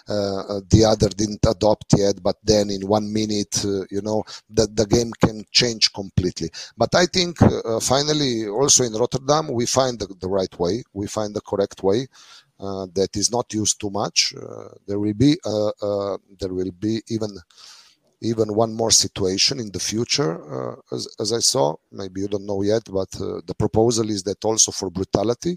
uh, 0.10 0.42
uh, 0.52 0.62
the 0.74 0.82
other 0.92 1.10
didn't 1.10 1.46
adopt 1.56 1.88
yet 2.04 2.16
but 2.28 2.38
then 2.44 2.66
in 2.70 2.82
one 2.98 3.08
minute 3.22 3.56
uh, 3.66 3.84
you 3.96 4.02
know 4.08 4.24
the, 4.58 4.66
the 4.80 4.86
game 4.96 5.12
can 5.26 5.38
change 5.52 5.86
completely. 6.02 6.50
But 6.82 6.92
i 6.96 7.06
think 7.16 7.42
uh, 7.42 7.80
finally 7.94 8.34
also 8.48 8.82
in 8.84 8.94
rotterdam 9.04 9.46
we 9.60 9.66
find 9.66 9.94
the, 10.00 10.08
the 10.24 10.30
right 10.39 10.54
way 10.63 10.76
we 11.00 11.06
find 11.08 11.32
the 11.36 11.42
correct 11.52 11.80
way 11.84 12.08
uh, 12.60 12.86
that 12.94 13.12
is 13.22 13.32
not 13.32 13.54
used 13.54 13.80
too 13.82 13.89
much. 13.89 14.34
Uh, 14.42 14.70
there 14.88 15.00
will 15.00 15.13
be 15.13 15.32
uh, 15.46 15.72
uh, 15.82 16.18
there 16.39 16.54
will 16.54 16.72
be 16.88 17.02
even 17.10 17.30
even 18.32 18.48
one 18.64 18.74
more 18.74 18.92
situation 18.92 19.60
in 19.60 19.70
the 19.72 19.80
future 19.92 20.32
uh, 20.56 20.76
as, 20.96 21.04
as 21.24 21.30
i 21.34 21.40
saw. 21.40 21.76
Maybe 21.92 22.22
you 22.22 22.30
don't 22.34 22.46
know 22.52 22.62
yet 22.74 22.84
but 23.00 23.12
uh, 23.22 23.42
the 23.50 23.56
proposal 23.64 24.08
is 24.16 24.24
that 24.24 24.44
also 24.46 24.72
for 24.72 24.90
brutality 24.90 25.54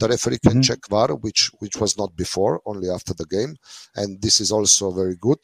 the 0.00 0.08
referee 0.08 0.38
can 0.48 0.58
Mhm. 0.58 0.64
check 0.68 0.80
var 0.94 1.08
which 1.24 1.42
which 1.62 1.76
was 1.82 1.92
not 2.00 2.10
before 2.16 2.54
only 2.70 2.88
after 2.96 3.12
the 3.14 3.26
game. 3.36 3.52
And 4.00 4.20
this 4.24 4.40
is 4.44 4.50
also 4.52 4.84
very 5.02 5.16
good 5.28 5.42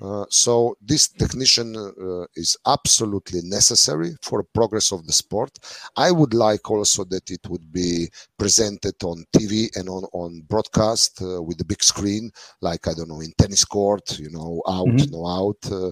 uh, 0.00 0.24
so 0.28 0.76
this 0.80 1.08
technician 1.08 1.76
uh, 1.76 2.24
is 2.34 2.56
absolutely 2.66 3.40
necessary 3.42 4.10
for 4.22 4.42
progress 4.42 4.92
of 4.92 5.06
the 5.06 5.12
sport 5.12 5.50
i 5.96 6.10
would 6.10 6.34
like 6.34 6.68
also 6.70 7.04
that 7.04 7.30
it 7.30 7.40
would 7.48 7.72
be 7.72 8.08
presented 8.38 8.94
on 9.04 9.24
tv 9.36 9.68
and 9.76 9.88
on, 9.88 10.04
on 10.12 10.40
broadcast 10.48 11.22
uh, 11.22 11.40
with 11.42 11.58
the 11.58 11.64
big 11.64 11.82
screen 11.82 12.30
like 12.60 12.88
i 12.88 12.94
don't 12.94 13.08
know 13.08 13.20
in 13.20 13.32
tennis 13.38 13.64
court 13.64 14.18
you 14.18 14.30
know 14.30 14.62
out 14.68 14.86
Mhm. 14.86 15.10
no 15.10 15.26
out 15.26 15.58
uh, 15.72 15.90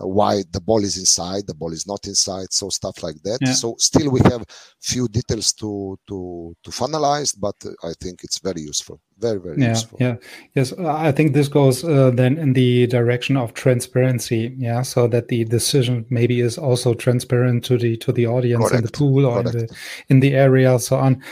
why 0.00 0.42
the 0.52 0.60
ball 0.60 0.82
is 0.82 0.96
inside 0.96 1.46
the 1.46 1.54
ball 1.54 1.72
is 1.72 1.86
not 1.86 2.06
inside 2.06 2.52
so 2.52 2.68
stuff 2.68 3.02
like 3.02 3.16
that. 3.22 3.38
Yeah. 3.40 3.52
so 3.52 3.74
still 3.78 4.10
we 4.10 4.20
have 4.24 4.44
few 4.80 5.08
details 5.08 5.52
to 5.54 5.98
to 6.08 6.54
to 6.64 6.70
finalize 6.70 7.34
but 7.38 7.54
uh, 7.64 7.88
i 7.88 7.92
think 8.00 8.20
it's 8.22 8.38
very 8.38 8.60
useful 8.60 9.00
very 9.18 9.38
very 9.38 9.60
yeah 9.60 9.70
useful. 9.70 9.98
yeah. 10.00 10.16
Yes 10.54 10.72
i 10.72 11.12
think 11.12 11.34
this 11.34 11.48
goes 11.48 11.84
uh, 11.84 12.10
then 12.10 12.38
in 12.38 12.54
the 12.54 12.86
direction 12.86 13.36
of 13.36 13.52
transparency 13.54 14.54
yeah 14.56 14.82
so 14.82 15.06
that 15.08 15.28
the 15.28 15.44
decision 15.44 16.06
maybe 16.08 16.40
is 16.40 16.56
also 16.58 16.94
transparent 16.94 17.64
to 17.64 17.76
the 17.76 17.96
to 17.98 18.12
the 18.12 18.26
audience 18.26 18.70
in 18.72 18.82
the 18.82 18.90
pool 18.90 19.26
or 19.26 19.40
in 19.40 19.46
the 19.46 19.76
in 20.08 20.20
the 20.20 20.34
area 20.34 20.78
so 20.78 20.96
on 20.96 21.22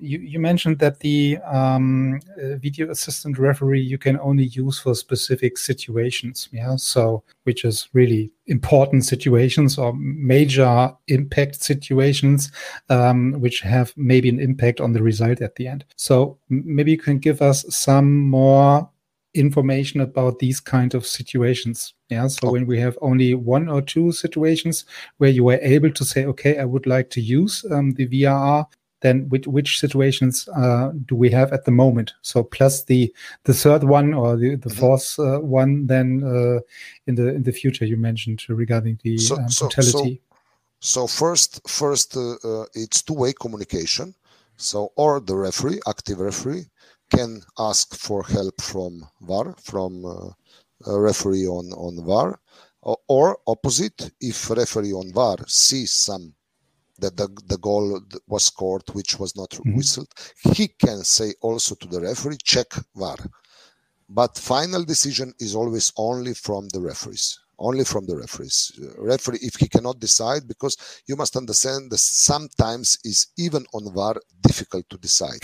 you, 0.00 0.18
you 0.18 0.38
mentioned 0.38 0.78
that 0.78 1.00
the 1.00 1.38
um, 1.46 2.20
uh, 2.38 2.56
video 2.56 2.90
assistant 2.90 3.38
referee 3.38 3.80
you 3.80 3.98
can 3.98 4.18
only 4.20 4.44
use 4.44 4.78
for 4.78 4.94
specific 4.94 5.58
situations 5.58 6.48
yeah? 6.52 6.76
So 6.76 7.22
which 7.44 7.64
is 7.64 7.88
really 7.92 8.32
important 8.46 9.04
situations 9.04 9.78
or 9.78 9.94
major 9.96 10.92
impact 11.08 11.62
situations 11.62 12.50
um, 12.88 13.32
which 13.40 13.60
have 13.60 13.92
maybe 13.96 14.28
an 14.28 14.40
impact 14.40 14.80
on 14.80 14.92
the 14.92 15.02
result 15.02 15.40
at 15.40 15.54
the 15.56 15.66
end. 15.66 15.84
So 15.96 16.38
maybe 16.48 16.92
you 16.92 16.98
can 16.98 17.18
give 17.18 17.42
us 17.42 17.64
some 17.74 18.20
more 18.20 18.88
information 19.34 20.00
about 20.00 20.38
these 20.38 20.60
kind 20.60 20.94
of 20.94 21.06
situations 21.06 21.94
yeah? 22.08 22.28
So 22.28 22.52
when 22.52 22.66
we 22.66 22.78
have 22.78 22.96
only 23.00 23.34
one 23.34 23.68
or 23.68 23.82
two 23.82 24.12
situations 24.12 24.84
where 25.18 25.30
you 25.30 25.42
were 25.42 25.58
able 25.60 25.90
to 25.90 26.04
say 26.04 26.24
okay 26.26 26.58
i 26.58 26.64
would 26.64 26.86
like 26.86 27.10
to 27.10 27.20
use 27.20 27.64
um, 27.72 27.92
the 27.94 28.06
vrr 28.06 28.64
then 29.04 29.16
which, 29.32 29.46
which 29.56 29.70
situations 29.84 30.34
uh, 30.62 30.86
do 31.08 31.14
we 31.22 31.28
have 31.38 31.48
at 31.56 31.64
the 31.66 31.70
moment 31.82 32.08
so 32.30 32.42
plus 32.54 32.74
the 32.90 33.00
the 33.48 33.54
third 33.62 33.82
one 33.98 34.08
or 34.20 34.28
the, 34.42 34.50
the 34.64 34.70
Mhm. 34.70 34.78
fourth 34.80 35.08
uh, 35.18 35.38
one 35.62 35.72
then 35.92 36.08
uh, 36.34 36.58
in 37.08 37.14
the 37.18 37.26
in 37.38 37.42
the 37.48 37.52
future 37.60 37.86
you 37.92 37.98
mentioned 38.08 38.38
regarding 38.64 38.94
the 39.04 39.12
So- 39.18 39.36
um, 39.36 39.48
so- 39.48 39.66
brutality 39.68 40.20
So 40.94 41.06
first, 41.22 41.50
first 41.80 42.08
uh, 42.16 42.36
uh, 42.50 42.66
it's 42.82 42.98
two-way 43.06 43.32
communication. 43.44 44.06
So 44.68 44.78
or 45.02 45.12
the 45.28 45.36
referee, 45.48 45.80
active 45.92 46.18
referee, 46.30 46.64
can 47.16 47.30
ask 47.70 47.86
for 48.06 48.20
help 48.36 48.56
from 48.72 48.92
VAR, 49.28 49.46
from 49.70 49.92
uh, 50.04 50.28
a 50.92 50.94
referee 51.08 51.46
on 51.58 51.66
on 51.86 51.92
VAR, 52.08 52.30
or, 52.88 52.96
or 53.16 53.28
opposite, 53.54 53.98
if 54.30 54.36
referee 54.62 54.92
on 55.00 55.06
VAR 55.18 55.38
sees 55.48 55.92
some 56.08 56.24
that 57.04 57.16
the, 57.20 57.28
the 57.52 57.58
goal 57.68 57.86
was 58.34 58.44
scored 58.52 58.82
which 58.98 59.12
was 59.22 59.32
not 59.40 59.50
Mhm. 59.50 59.76
whistled, 59.76 60.10
he 60.56 60.64
can 60.84 60.98
say 61.16 61.28
also 61.48 61.72
to 61.76 61.86
the 61.92 62.00
referee, 62.00 62.38
check 62.54 62.68
VAR. 63.00 63.18
But 64.08 64.32
final 64.54 64.82
decision 64.84 65.28
is 65.46 65.54
always 65.60 65.86
only 65.96 66.34
from 66.34 66.62
the 66.74 66.80
referees. 66.90 67.26
Only 67.58 67.84
from 67.92 68.04
the 68.06 68.16
referees. 68.16 68.58
Uh, 68.82 69.00
Referee, 69.12 69.38
if 69.50 69.54
he 69.62 69.68
cannot 69.68 70.00
decide, 70.00 70.42
because 70.52 70.76
you 71.06 71.14
must 71.22 71.36
understand 71.36 71.82
that 71.90 71.98
sometimes 72.30 72.98
is 73.04 73.28
even 73.46 73.64
on 73.76 73.92
VAR 73.94 74.16
difficult 74.48 74.84
to 74.90 74.98
decide. 74.98 75.42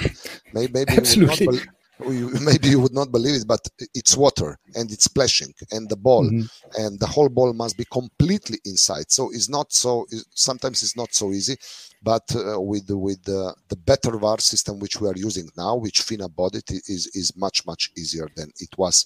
May- 0.55 0.67
Maybe, 0.77 0.91
not 0.97 0.99
Absolutely. 0.99 1.47
bel- 1.47 1.67
you- 2.09 2.31
maybe 2.51 2.69
you 2.69 2.81
would 2.81 2.93
not 3.01 3.11
believe 3.13 3.37
it, 3.41 3.47
but 3.47 3.61
it's 3.95 4.17
water 4.17 4.59
and 4.75 4.91
it's 4.91 5.05
splashing, 5.05 5.53
and 5.71 5.89
the 5.89 5.97
ball 5.97 6.25
Mhm. 6.31 6.49
and 6.79 6.99
the 7.01 7.07
whole 7.07 7.29
ball 7.29 7.53
must 7.53 7.77
be 7.77 7.85
completely 8.01 8.59
inside. 8.65 9.11
So 9.11 9.31
it's 9.33 9.49
not 9.49 9.73
so. 9.73 10.07
Sometimes 10.35 10.83
it's 10.83 10.97
not 10.97 11.13
so 11.15 11.27
easy, 11.33 11.57
but 12.03 12.25
uh, 12.35 12.61
with 12.61 12.87
the, 12.87 12.97
with 12.97 13.23
the, 13.25 13.55
the 13.69 13.77
better 13.77 14.13
VAR 14.19 14.41
system 14.41 14.79
which 14.79 15.01
we 15.01 15.09
are 15.09 15.17
using 15.29 15.49
now, 15.57 15.77
which 15.77 16.01
FINA 16.03 16.29
bodied, 16.29 16.65
i- 16.71 16.81
is 16.97 17.03
is 17.21 17.29
much 17.37 17.59
much 17.67 17.83
easier 17.97 18.29
than 18.37 18.51
it 18.61 18.73
was. 18.79 18.97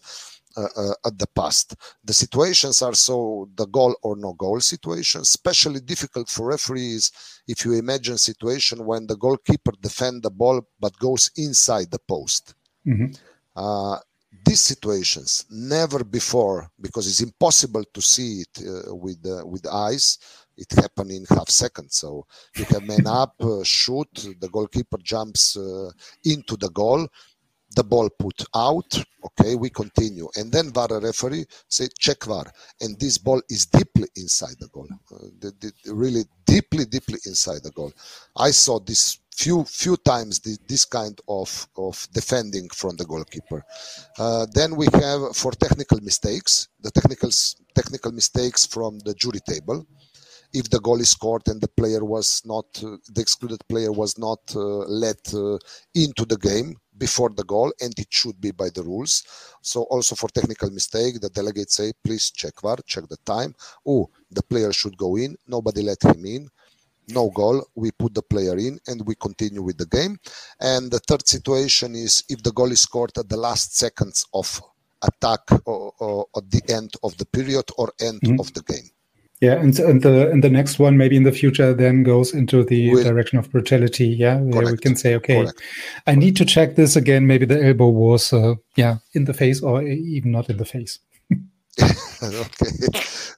Uh, 0.56 0.68
uh, 0.76 0.94
at 1.08 1.18
the 1.18 1.26
past, 1.34 1.74
the 2.04 2.14
situations 2.14 2.80
are 2.80 2.94
so 2.94 3.48
the 3.56 3.66
goal 3.66 3.92
or 4.02 4.14
no 4.16 4.32
goal 4.34 4.60
situation, 4.60 5.20
especially 5.22 5.80
difficult 5.80 6.28
for 6.28 6.46
referees. 6.46 7.10
If 7.48 7.64
you 7.64 7.72
imagine 7.72 8.18
situation 8.18 8.86
when 8.86 9.08
the 9.08 9.16
goalkeeper 9.16 9.72
defend 9.80 10.22
the 10.22 10.30
ball 10.30 10.62
but 10.78 10.96
goes 11.00 11.28
inside 11.36 11.90
the 11.90 11.98
post, 11.98 12.54
Mhm. 12.86 13.16
uh, 13.56 13.98
these 14.44 14.60
situations 14.60 15.46
never 15.50 16.04
before 16.04 16.68
because 16.80 17.06
it's 17.06 17.20
impossible 17.20 17.84
to 17.94 18.00
see 18.02 18.42
it 18.44 18.54
uh, 18.66 18.94
with 18.94 19.24
uh, 19.26 19.46
with 19.46 19.66
eyes 19.66 20.18
it 20.56 20.70
happened 20.72 21.10
in 21.10 21.24
half 21.26 21.48
second 21.48 21.90
so 21.90 22.26
you 22.56 22.64
have 22.64 22.82
man 22.82 23.06
up 23.22 23.34
uh, 23.40 23.62
shoot 23.62 24.12
the 24.40 24.48
goalkeeper 24.48 24.98
jumps 24.98 25.56
uh, 25.56 25.90
into 26.24 26.56
the 26.56 26.70
goal 26.70 27.06
the 27.76 27.84
ball 27.84 28.08
put 28.18 28.44
out 28.54 29.04
okay 29.24 29.54
we 29.54 29.70
continue. 29.70 30.28
And 30.36 30.52
then 30.52 30.72
VAR 30.72 30.88
referee 31.00 31.44
say 31.68 31.88
check 31.98 32.24
VAR 32.24 32.50
and 32.80 32.98
this 32.98 33.18
ball 33.18 33.40
is 33.48 33.66
deeply 33.66 34.08
inside 34.16 34.56
the 34.60 34.68
goal. 34.68 34.88
Uh, 35.12 35.26
the, 35.40 35.52
the, 35.60 35.92
really 35.92 36.24
deeply 36.46 36.84
deeply 36.84 37.18
inside 37.26 37.62
the 37.62 37.72
goal. 37.72 37.92
I 38.36 38.50
saw 38.50 38.78
this 38.78 39.18
few 39.36 39.64
few 39.64 39.96
times 39.96 40.40
this, 40.40 40.58
this 40.68 40.84
kind 40.84 41.20
of 41.28 41.68
of 41.76 42.06
defending 42.12 42.68
from 42.70 42.96
the 42.96 43.04
goalkeeper. 43.04 43.64
Uh, 44.18 44.46
then 44.54 44.76
we 44.76 44.86
have 44.92 45.36
for 45.36 45.52
technical 45.52 46.00
mistakes 46.00 46.68
the 46.80 46.90
technical 46.90 47.30
technical 47.74 48.12
mistakes 48.12 48.66
from 48.66 48.98
the 49.00 49.14
jury 49.14 49.40
table. 49.48 49.86
If 50.52 50.70
the 50.70 50.78
goal 50.78 51.00
is 51.00 51.10
scored 51.10 51.42
and 51.48 51.60
the 51.60 51.72
player 51.80 52.04
was 52.04 52.42
not 52.44 52.66
uh, 52.82 52.96
the 53.14 53.20
excluded 53.20 53.60
player 53.68 53.90
was 53.90 54.16
not 54.18 54.40
uh, 54.54 54.84
let 55.04 55.22
uh, 55.34 55.58
into 55.94 56.24
the 56.24 56.36
game 56.36 56.76
before 56.96 57.30
the 57.30 57.42
goal 57.42 57.72
and 57.80 57.92
it 57.98 58.06
should 58.10 58.40
be 58.40 58.52
by 58.52 58.68
the 58.72 58.84
rules. 58.84 59.24
So 59.62 59.82
also 59.94 60.14
for 60.14 60.28
technical 60.28 60.70
mistake 60.70 61.20
the 61.20 61.30
delegates 61.30 61.74
say 61.74 61.92
please 62.04 62.30
check 62.30 62.60
var 62.62 62.78
check 62.86 63.08
the 63.08 63.18
time. 63.24 63.54
Oh 63.84 64.10
the 64.30 64.44
player 64.44 64.72
should 64.72 64.96
go 64.96 65.16
in. 65.16 65.36
Nobody 65.48 65.82
let 65.82 66.02
him 66.04 66.24
in 66.24 66.48
no 67.08 67.30
goal 67.30 67.64
we 67.74 67.90
put 67.92 68.14
the 68.14 68.22
player 68.22 68.56
in 68.56 68.78
and 68.86 69.04
we 69.06 69.14
continue 69.14 69.62
with 69.62 69.76
the 69.78 69.86
game 69.86 70.16
and 70.60 70.90
the 70.90 70.98
third 71.00 71.26
situation 71.26 71.94
is 71.94 72.24
if 72.28 72.42
the 72.42 72.52
goal 72.52 72.70
is 72.72 72.80
scored 72.80 73.10
at 73.18 73.28
the 73.28 73.36
last 73.36 73.76
seconds 73.76 74.26
of 74.32 74.60
attack 75.02 75.40
or, 75.66 75.92
or 75.98 76.26
at 76.36 76.50
the 76.50 76.62
end 76.68 76.92
of 77.02 77.16
the 77.18 77.26
period 77.26 77.64
or 77.78 77.92
end 78.00 78.20
Mhm. 78.22 78.40
of 78.40 78.52
the 78.54 78.62
game 78.62 78.88
Yeah, 79.40 79.60
and, 79.60 79.78
and 79.90 80.00
the 80.00 80.30
and 80.32 80.42
the 80.42 80.48
next 80.48 80.78
one 80.78 80.96
maybe 80.96 81.16
in 81.16 81.24
the 81.24 81.32
future 81.42 81.74
then 81.74 82.02
goes 82.04 82.32
into 82.32 82.64
the 82.64 82.90
Will- 82.92 83.04
direction 83.04 83.38
of 83.38 83.50
brutality. 83.50 84.06
Yeah, 84.06 84.36
where 84.40 84.70
we 84.72 84.78
can 84.78 84.96
say, 84.96 85.14
okay, 85.16 85.40
Correct. 85.42 85.60
I 86.06 86.14
need 86.14 86.36
to 86.36 86.44
check 86.46 86.76
this 86.76 86.96
again. 86.96 87.26
Maybe 87.26 87.44
the 87.46 87.60
elbow 87.68 87.88
was, 87.88 88.32
uh, 88.32 88.54
yeah, 88.76 88.94
in 89.12 89.24
the 89.24 89.34
face 89.34 89.60
or 89.62 89.82
even 89.82 90.30
not 90.32 90.48
in 90.48 90.56
the 90.56 90.64
face. 90.64 91.00
okay 92.22 92.72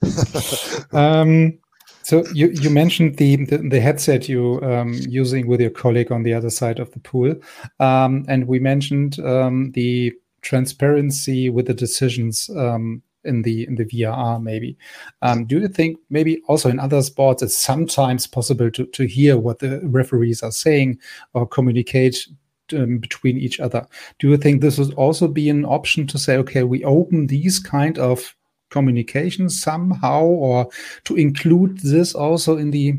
Um, 1.01 1.59
So 2.07 2.25
you, 2.33 2.47
you 2.47 2.69
mentioned 2.69 3.17
the, 3.17 3.35
the, 3.35 3.57
the 3.57 3.81
headset 3.81 4.29
you 4.29 4.61
um, 4.63 4.93
using 4.93 5.45
with 5.45 5.59
your 5.59 5.71
colleague 5.71 6.09
on 6.09 6.23
the 6.23 6.33
other 6.33 6.49
side 6.49 6.79
of 6.79 6.89
the 6.91 6.99
pool, 6.99 7.35
um, 7.81 8.23
and 8.29 8.47
we 8.47 8.59
mentioned 8.59 9.19
um, 9.19 9.73
the 9.73 10.13
transparency 10.41 11.49
with 11.49 11.67
the 11.67 11.73
decisions 11.73 12.49
um, 12.55 13.01
in 13.25 13.41
the 13.41 13.67
in 13.67 13.75
the 13.75 13.83
VAR. 13.83 14.39
Maybe 14.39 14.77
um, 15.21 15.43
do 15.47 15.59
you 15.59 15.67
think 15.67 15.97
maybe 16.09 16.41
also 16.47 16.69
in 16.69 16.79
other 16.79 17.01
sports 17.01 17.43
it's 17.43 17.57
sometimes 17.57 18.25
possible 18.25 18.71
to 18.71 18.85
to 18.85 19.05
hear 19.05 19.37
what 19.37 19.59
the 19.59 19.81
referees 19.83 20.41
are 20.41 20.53
saying 20.53 20.99
or 21.33 21.45
communicate 21.45 22.25
um, 22.71 22.99
between 22.99 23.37
each 23.37 23.59
other. 23.59 23.85
Do 24.19 24.29
you 24.29 24.37
think 24.37 24.61
this 24.61 24.77
would 24.77 24.93
also 24.93 25.27
be 25.27 25.49
an 25.49 25.65
option 25.65 26.07
to 26.07 26.17
say, 26.17 26.37
okay, 26.37 26.63
we 26.63 26.85
open 26.85 27.27
these 27.27 27.59
kind 27.59 27.99
of 27.99 28.33
communication 28.69 29.49
somehow 29.49 30.23
or 30.23 30.69
to 31.03 31.15
include 31.15 31.79
this 31.79 32.13
also 32.13 32.57
in 32.57 32.71
the 32.71 32.95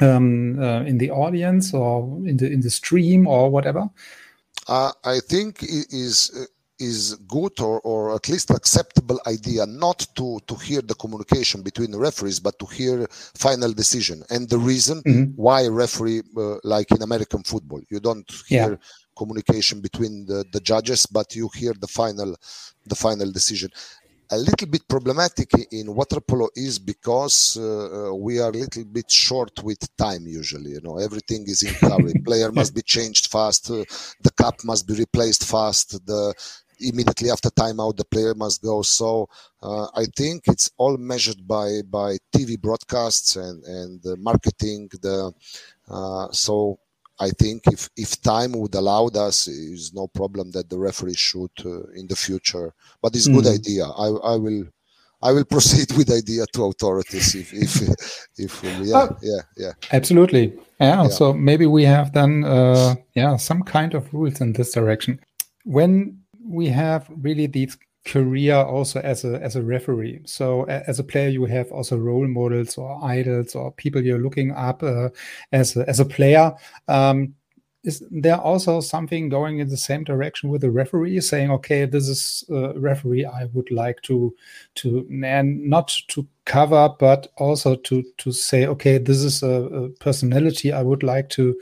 um, 0.00 0.58
uh, 0.58 0.82
in 0.82 0.98
the 0.98 1.10
audience 1.10 1.74
or 1.74 2.04
in 2.26 2.36
the 2.36 2.50
in 2.50 2.60
the 2.60 2.70
stream 2.70 3.26
or 3.26 3.50
whatever 3.50 3.88
uh, 4.68 4.92
i 5.04 5.18
think 5.20 5.62
it 5.62 5.86
is 5.90 6.48
is 6.80 7.14
good 7.28 7.60
or, 7.60 7.80
or 7.82 8.14
at 8.14 8.28
least 8.28 8.50
acceptable 8.50 9.20
idea 9.26 9.66
not 9.66 10.06
to 10.16 10.40
to 10.46 10.54
hear 10.54 10.80
the 10.80 10.94
communication 10.94 11.62
between 11.62 11.90
the 11.90 11.98
referees 11.98 12.40
but 12.40 12.58
to 12.58 12.66
hear 12.66 13.06
final 13.10 13.72
decision 13.72 14.22
and 14.30 14.48
the 14.48 14.58
reason 14.58 15.02
mm-hmm. 15.02 15.30
why 15.36 15.66
referee 15.66 16.22
uh, 16.36 16.56
like 16.64 16.90
in 16.90 17.02
american 17.02 17.42
football 17.42 17.80
you 17.90 18.00
don't 18.00 18.30
hear 18.48 18.70
yeah. 18.70 18.76
communication 19.16 19.80
between 19.80 20.24
the, 20.24 20.44
the 20.52 20.60
judges 20.60 21.04
but 21.06 21.36
you 21.36 21.50
hear 21.54 21.74
the 21.80 21.86
final 21.86 22.34
the 22.86 22.94
final 22.94 23.30
decision 23.30 23.70
a 24.30 24.38
little 24.38 24.68
bit 24.68 24.86
problematic 24.88 25.50
in 25.72 25.94
water 25.94 26.20
polo 26.20 26.48
is 26.54 26.78
because 26.78 27.58
uh, 27.60 28.10
uh, 28.10 28.14
we 28.14 28.38
are 28.38 28.50
a 28.50 28.58
little 28.64 28.84
bit 28.84 29.10
short 29.10 29.62
with 29.62 29.80
time 29.96 30.26
usually 30.26 30.70
you 30.70 30.80
know. 30.82 30.98
Everything 30.98 31.44
is 31.46 31.62
in 31.62 31.74
hurry 31.74 32.14
player 32.24 32.52
must 32.52 32.74
be 32.74 32.82
changed 32.82 33.26
fast 33.30 33.70
uh, 33.70 33.84
the 34.22 34.30
cup 34.36 34.56
must 34.64 34.86
be 34.86 34.94
replaced 34.94 35.44
fast 35.44 36.04
the 36.06 36.34
immediately 36.82 37.30
after 37.30 37.50
timeout 37.50 37.96
the 37.96 38.04
player 38.04 38.34
must 38.34 38.62
go. 38.62 38.82
So 38.82 39.28
uh, 39.62 39.86
i 39.94 40.04
think 40.16 40.44
it's 40.46 40.70
all 40.78 40.96
measured 40.96 41.46
by 41.46 41.82
by 41.82 42.16
tv 42.34 42.60
broadcasts 42.60 43.36
and 43.36 43.62
and 43.64 44.02
the 44.02 44.16
marketing 44.16 44.88
the 45.02 45.32
uh, 45.88 46.28
so 46.30 46.78
I 47.20 47.30
think 47.30 47.66
if, 47.66 47.88
if 47.96 48.20
time 48.22 48.52
would 48.52 48.74
allow 48.74 49.06
us, 49.08 49.46
is 49.46 49.92
no 49.92 50.08
problem 50.08 50.50
that 50.52 50.70
the 50.70 50.78
referee 50.78 51.14
should 51.14 51.50
uh, 51.64 51.82
in 51.94 52.06
the 52.08 52.16
future. 52.16 52.72
But 53.02 53.14
it's 53.14 53.26
a 53.26 53.32
good 53.32 53.44
hmm. 53.44 53.52
idea. 53.52 53.84
I, 53.84 54.06
I 54.06 54.36
will 54.36 54.64
I 55.22 55.32
will 55.32 55.44
proceed 55.56 55.92
with 55.92 56.10
idea 56.10 56.46
to 56.54 56.64
authorities 56.64 57.34
if 57.34 57.52
if 57.52 57.72
if 58.38 58.64
yeah 58.64 59.08
oh, 59.10 59.16
yeah 59.22 59.42
yeah 59.56 59.72
absolutely 59.92 60.54
yeah, 60.80 61.02
yeah, 61.02 61.08
So 61.08 61.34
maybe 61.34 61.66
we 61.66 61.84
have 61.84 62.12
then 62.14 62.44
uh, 62.44 62.94
yeah 63.14 63.36
some 63.36 63.62
kind 63.62 63.94
of 63.94 64.12
rules 64.14 64.40
in 64.40 64.54
this 64.54 64.72
direction. 64.72 65.20
When 65.64 66.20
we 66.42 66.68
have 66.68 67.06
really 67.20 67.46
these 67.46 67.76
career 68.04 68.56
also 68.56 69.00
as 69.00 69.24
a 69.24 69.40
as 69.42 69.56
a 69.56 69.62
referee. 69.62 70.20
So 70.24 70.64
as 70.64 70.98
a 70.98 71.04
player 71.04 71.28
you 71.28 71.44
have 71.44 71.70
also 71.70 71.96
role 71.98 72.26
models 72.26 72.78
or 72.78 72.98
idols 73.04 73.54
or 73.54 73.72
people 73.72 74.02
you're 74.02 74.18
looking 74.18 74.52
up 74.52 74.82
uh, 74.82 75.10
as 75.52 75.76
a, 75.76 75.88
as 75.88 76.00
a 76.00 76.04
player. 76.04 76.52
Um, 76.88 77.34
is 77.82 78.02
there 78.10 78.36
also 78.36 78.80
something 78.80 79.30
going 79.30 79.58
in 79.58 79.68
the 79.68 79.76
same 79.76 80.04
direction 80.04 80.50
with 80.50 80.60
the 80.60 80.70
referee 80.70 81.20
saying 81.20 81.50
okay 81.50 81.86
this 81.86 82.08
is 82.08 82.44
a 82.50 82.78
referee 82.78 83.24
i 83.24 83.46
would 83.54 83.70
like 83.70 84.00
to 84.02 84.34
to 84.74 85.08
and 85.24 85.64
not 85.64 85.88
to 86.08 86.26
cover 86.50 86.88
but 86.98 87.28
also 87.36 87.76
to 87.76 88.02
to 88.18 88.32
say 88.32 88.66
okay 88.66 88.98
this 88.98 89.18
is 89.18 89.40
a, 89.44 89.62
a 89.80 89.88
personality 90.00 90.72
i 90.72 90.82
would 90.82 91.04
like 91.04 91.28
to 91.28 91.56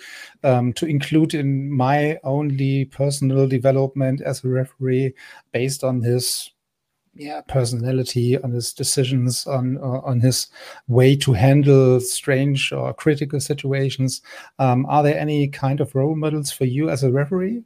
um, 0.44 0.72
to 0.72 0.86
include 0.86 1.34
in 1.34 1.70
my 1.70 2.18
only 2.24 2.86
personal 2.86 3.46
development 3.46 4.22
as 4.22 4.42
a 4.42 4.48
referee 4.48 5.12
based 5.52 5.84
on 5.84 6.00
his 6.00 6.50
yeah 7.14 7.42
personality 7.42 8.38
on 8.38 8.52
his 8.52 8.72
decisions 8.72 9.46
on 9.46 9.76
uh, 9.76 10.00
on 10.10 10.20
his 10.20 10.48
way 10.86 11.14
to 11.16 11.34
handle 11.34 12.00
strange 12.00 12.72
or 12.72 12.94
critical 12.94 13.40
situations. 13.40 14.22
Um, 14.58 14.86
are 14.86 15.02
there 15.02 15.18
any 15.18 15.48
kind 15.48 15.80
of 15.80 15.94
role 15.94 16.16
models 16.16 16.50
for 16.50 16.64
you 16.64 16.88
as 16.88 17.02
a 17.02 17.12
referee? 17.12 17.62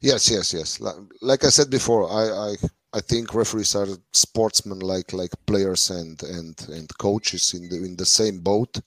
Yes 0.00 0.30
yes 0.30 0.52
yes. 0.52 0.80
Like 1.22 1.44
i 1.44 1.48
said 1.48 1.70
before 1.70 2.10
i 2.10 2.50
i, 2.50 2.54
I 2.94 3.00
think 3.00 3.34
referees 3.34 3.74
are 3.74 3.88
sportsmen 4.12 4.78
like 4.78 5.12
like 5.12 5.32
players 5.46 5.90
and 5.90 6.22
and 6.22 6.54
and 6.68 6.88
coaches 6.98 7.52
in 7.54 7.68
the 7.68 7.76
in 7.84 7.96
the 7.96 8.06
same 8.06 8.38
boat 8.40 8.80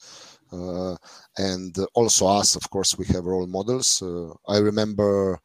uh, 0.53 0.95
and 1.37 1.77
also 1.93 2.27
us 2.27 2.55
of 2.55 2.69
course 2.69 2.97
we 2.97 3.05
have 3.07 3.25
role 3.25 3.47
models 3.47 4.01
uh, 4.01 4.31
i 4.47 4.57
remember 4.59 5.37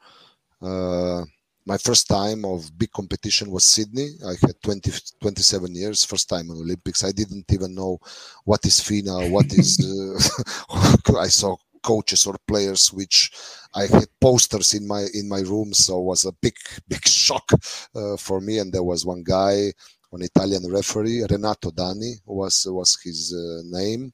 uh, 0.63 1.25
my 1.67 1.77
first 1.79 2.09
time 2.09 2.45
of 2.45 2.77
big 2.77 2.91
competition 2.91 3.51
was 3.51 3.65
Sydney. 3.67 4.09
I 4.27 4.35
had 4.41 4.61
20, 4.63 4.91
27 5.21 5.75
years, 5.75 6.05
first 6.05 6.29
time 6.29 6.51
in 6.51 6.57
Olympics. 6.57 7.05
I 7.05 7.13
didn't 7.13 7.53
even 7.53 7.75
know 7.75 7.99
what 8.45 8.65
is 8.67 8.81
FINA, 8.81 9.29
what 9.31 9.47
is. 9.53 9.79
Uh, 10.69 11.19
I 11.19 11.29
saw 11.29 11.57
coaches 11.83 12.27
or 12.27 12.37
players 12.47 12.93
which 12.93 13.31
I 13.75 13.87
had 13.87 14.07
posters 14.21 14.75
in 14.75 14.87
my 14.87 15.07
in 15.15 15.29
my 15.29 15.41
room, 15.41 15.73
so 15.73 16.01
it 16.01 16.05
was 16.05 16.25
a 16.25 16.33
big 16.33 16.55
big 16.89 17.07
shock 17.07 17.51
uh, 17.95 18.17
for 18.17 18.41
me. 18.41 18.59
And 18.59 18.73
there 18.73 18.83
was 18.83 19.07
one 19.07 19.23
guy, 19.23 19.73
an 20.13 20.23
Italian 20.23 20.71
referee, 20.71 21.25
Renato 21.29 21.71
Dani 21.71 22.15
was 22.27 22.67
was 22.69 22.99
his 23.03 23.35
uh, 23.35 23.63
name. 23.79 24.13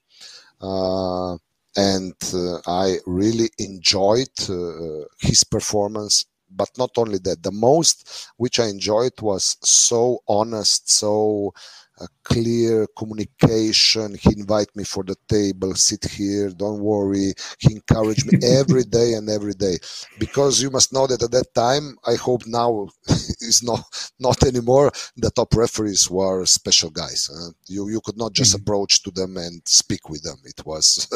Uh, 0.61 1.37
and 1.77 2.15
uh, 2.35 2.59
I 2.67 2.97
really 3.07 3.51
enjoyed 3.59 4.35
uh, 4.49 5.05
his 5.21 5.45
performance 5.45 6.25
but 6.51 6.71
not 6.79 6.91
only 6.97 7.19
that 7.19 7.43
the 7.43 7.53
most 7.53 8.31
which 8.39 8.59
i 8.59 8.67
enjoyed 8.67 9.13
was 9.21 9.57
so 9.63 10.19
honest 10.27 10.91
so 10.91 11.53
uh, 12.01 12.07
clear 12.25 12.87
communication. 12.97 14.15
He 14.15 14.39
invite 14.39 14.75
me 14.75 14.85
for 14.85 15.05
the 15.05 15.17
table 15.29 15.75
sit 15.75 16.05
here 16.05 16.51
don't 16.51 16.81
worry. 16.81 17.33
He 17.59 17.75
encouraged 17.75 18.31
me 18.31 18.39
every 18.61 18.85
day 18.85 19.15
and 19.15 19.29
every 19.29 19.55
day. 19.55 19.79
Because 20.19 20.63
you 20.63 20.71
must 20.71 20.93
know 20.93 21.07
that 21.07 21.23
at 21.23 21.31
that 21.31 21.55
time 21.55 21.97
i 22.07 22.15
hope 22.15 22.43
now 22.47 22.89
is 23.41 23.63
not 23.63 23.83
not 24.19 24.43
anymore 24.45 24.91
the 25.17 25.31
top 25.31 25.55
referees 25.55 26.11
were 26.11 26.45
special 26.47 26.91
guys 26.91 27.31
you 27.67 27.89
you 27.89 28.01
could 28.01 28.17
not 28.17 28.33
just 28.33 28.53
mm-hmm. 28.53 28.63
approach 28.63 29.03
to 29.03 29.11
them 29.11 29.37
and 29.37 29.63
speak 29.67 30.09
with 30.09 30.23
them. 30.23 30.39
It 30.45 30.65
was 30.65 31.09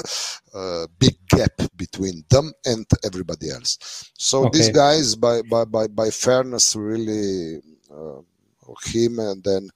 a 0.55 0.87
big 0.99 1.16
gap 1.29 1.53
between 1.77 2.25
them 2.31 2.53
and 2.64 2.87
everybody 3.05 3.51
else. 3.51 4.11
So 4.18 4.47
okay. 4.47 4.59
these 4.59 4.71
guys 4.71 5.14
by 5.16 5.42
by 5.42 5.64
by, 5.64 5.87
by 5.88 6.11
fairness 6.11 6.77
really 6.77 7.61
uh, 7.90 8.21
him 8.85 9.18
and 9.18 9.42
then 9.45 9.71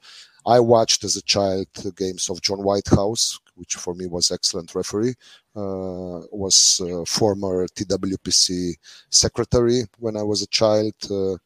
I 0.47 0.61
watched 0.61 1.03
as 1.05 1.17
a 1.17 1.23
child 1.23 1.67
the 1.75 1.93
games 1.93 2.31
of 2.31 2.41
John 2.41 2.63
Whitehouse, 2.63 3.41
which 3.57 3.75
for 3.75 3.95
me 3.95 4.07
was 4.07 4.31
excellent 4.31 4.75
referee. 4.75 5.15
Uh, 5.57 6.21
was 6.31 6.81
uh, 6.85 7.05
former 7.05 7.67
TWPC 7.69 8.75
secretary 9.11 9.83
when 9.99 10.17
I 10.17 10.23
was 10.23 10.43
a 10.43 10.47
child. 10.49 10.95
Uh, 11.11 11.37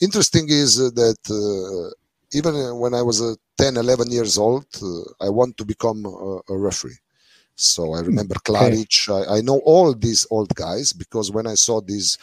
interesting 0.00 0.46
is 0.48 0.76
that 0.76 1.18
uh, 1.28 1.90
even 2.32 2.54
when 2.78 2.94
I 2.94 3.02
was 3.02 3.20
uh, 3.20 3.34
10, 3.58 3.76
11 3.76 4.10
years 4.10 4.38
old, 4.38 4.66
uh, 4.82 5.24
I 5.24 5.28
want 5.28 5.56
to 5.58 5.64
become 5.64 6.06
a, 6.06 6.40
a 6.48 6.56
referee. 6.56 6.98
So 7.56 7.94
I 7.94 8.00
remember 8.00 8.34
Klaric. 8.36 9.08
Okay. 9.08 9.30
I, 9.30 9.38
I, 9.38 9.40
know 9.40 9.60
all 9.64 9.94
these 9.94 10.26
old 10.30 10.54
guys 10.54 10.92
because 10.92 11.30
when 11.30 11.46
I 11.46 11.54
saw 11.54 11.80
this 11.80 12.18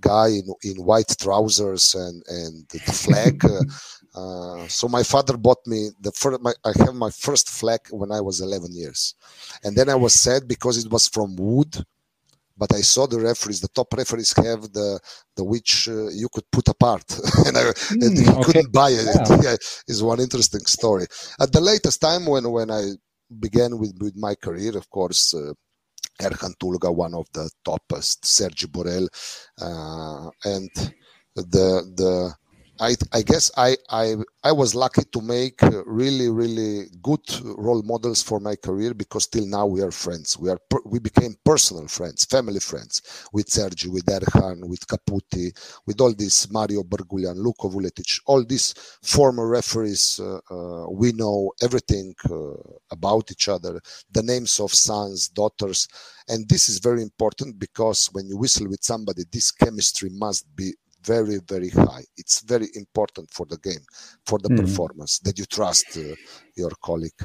guy 0.00 0.28
in, 0.28 0.54
in 0.62 0.84
white 0.84 1.14
trousers 1.18 1.94
and, 1.94 2.22
and 2.28 2.68
the 2.68 2.78
flag, 2.92 3.42
Uh, 4.14 4.66
so 4.68 4.88
my 4.88 5.02
father 5.02 5.36
bought 5.36 5.64
me 5.66 5.90
the 6.00 6.10
first. 6.12 6.40
My, 6.40 6.52
I 6.64 6.72
have 6.78 6.94
my 6.94 7.10
first 7.10 7.48
flag 7.50 7.80
when 7.90 8.10
I 8.10 8.20
was 8.20 8.40
11 8.40 8.74
years, 8.74 9.14
and 9.62 9.76
then 9.76 9.88
I 9.88 9.94
was 9.94 10.14
sad 10.14 10.48
because 10.48 10.82
it 10.82 10.90
was 10.90 11.08
from 11.08 11.36
wood. 11.36 11.84
But 12.56 12.74
I 12.74 12.80
saw 12.80 13.06
the 13.06 13.20
referees, 13.20 13.60
the 13.60 13.68
top 13.68 13.94
referees 13.94 14.32
have 14.32 14.62
the 14.72 14.98
the 15.36 15.44
which 15.44 15.88
uh, 15.88 16.08
you 16.08 16.28
could 16.32 16.50
put 16.50 16.66
apart, 16.68 17.04
and, 17.46 17.56
I, 17.56 17.62
mm, 17.62 18.04
and 18.04 18.18
you 18.18 18.30
okay. 18.32 18.42
couldn't 18.42 18.72
buy 18.72 18.90
it. 18.90 19.06
Yeah. 19.06 19.38
yeah, 19.42 19.56
is 19.86 20.02
one 20.02 20.20
interesting 20.20 20.64
story. 20.66 21.06
At 21.38 21.52
the 21.52 21.60
latest 21.60 22.00
time 22.00 22.26
when 22.26 22.50
when 22.50 22.70
I 22.70 22.82
began 23.38 23.78
with 23.78 23.94
with 24.00 24.16
my 24.16 24.34
career, 24.34 24.76
of 24.76 24.88
course. 24.90 25.34
Uh, 25.34 25.52
Erhan 26.20 26.54
Tulga, 26.58 26.94
one 26.94 27.14
of 27.14 27.26
the 27.32 27.50
toppest, 27.66 28.24
Sergi 28.24 28.66
Borel, 28.66 29.08
uh, 29.60 30.30
and 30.44 30.70
the 31.34 31.82
the 31.96 32.34
I, 32.80 32.94
I 33.12 33.22
guess 33.22 33.50
I, 33.56 33.76
I 33.90 34.14
I 34.44 34.52
was 34.52 34.72
lucky 34.74 35.02
to 35.02 35.20
make 35.20 35.60
uh, 35.64 35.84
really 35.84 36.28
really 36.28 36.86
good 37.02 37.20
role 37.42 37.82
models 37.82 38.22
for 38.22 38.38
my 38.38 38.54
career 38.54 38.94
because 38.94 39.26
till 39.26 39.46
now 39.46 39.66
we 39.66 39.82
are 39.82 39.90
friends. 39.90 40.38
We 40.38 40.48
are 40.48 40.60
we 40.84 41.00
became 41.00 41.34
personal 41.44 41.88
friends, 41.88 42.24
family 42.24 42.60
friends 42.60 43.02
with 43.32 43.48
Sergi, 43.48 43.88
with 43.88 44.06
Erhan, 44.06 44.64
with 44.68 44.86
Caputi, 44.86 45.50
with 45.86 46.00
all 46.00 46.14
these 46.14 46.46
Mario 46.52 46.84
Bergulian, 46.84 47.36
Luko 47.36 47.68
Vuletic, 47.72 48.20
all 48.26 48.44
these 48.44 48.74
former 49.02 49.48
referees. 49.48 50.20
Uh, 50.22 50.38
uh, 50.48 50.88
we 50.90 51.12
know 51.12 51.50
everything 51.60 52.14
uh, 52.30 52.52
about 52.92 53.30
each 53.32 53.48
other, 53.48 53.80
the 54.12 54.22
names 54.22 54.60
of 54.60 54.72
sons, 54.72 55.28
daughters, 55.28 55.88
and 56.28 56.48
this 56.48 56.68
is 56.68 56.78
very 56.78 57.02
important 57.02 57.58
because 57.58 58.06
when 58.12 58.28
you 58.28 58.36
whistle 58.36 58.68
with 58.68 58.84
somebody, 58.84 59.24
this 59.32 59.50
chemistry 59.50 60.10
must 60.12 60.44
be 60.54 60.74
very 61.12 61.38
very 61.52 61.70
high 61.70 62.04
it's 62.20 62.38
very 62.52 62.68
important 62.82 63.28
for 63.36 63.46
the 63.52 63.58
game 63.68 63.84
for 64.28 64.38
the 64.44 64.50
mm. 64.50 64.60
performance 64.62 65.12
that 65.24 65.38
you 65.38 65.46
trust 65.58 65.88
uh, 65.96 66.14
your 66.60 66.72
colleague 66.88 67.22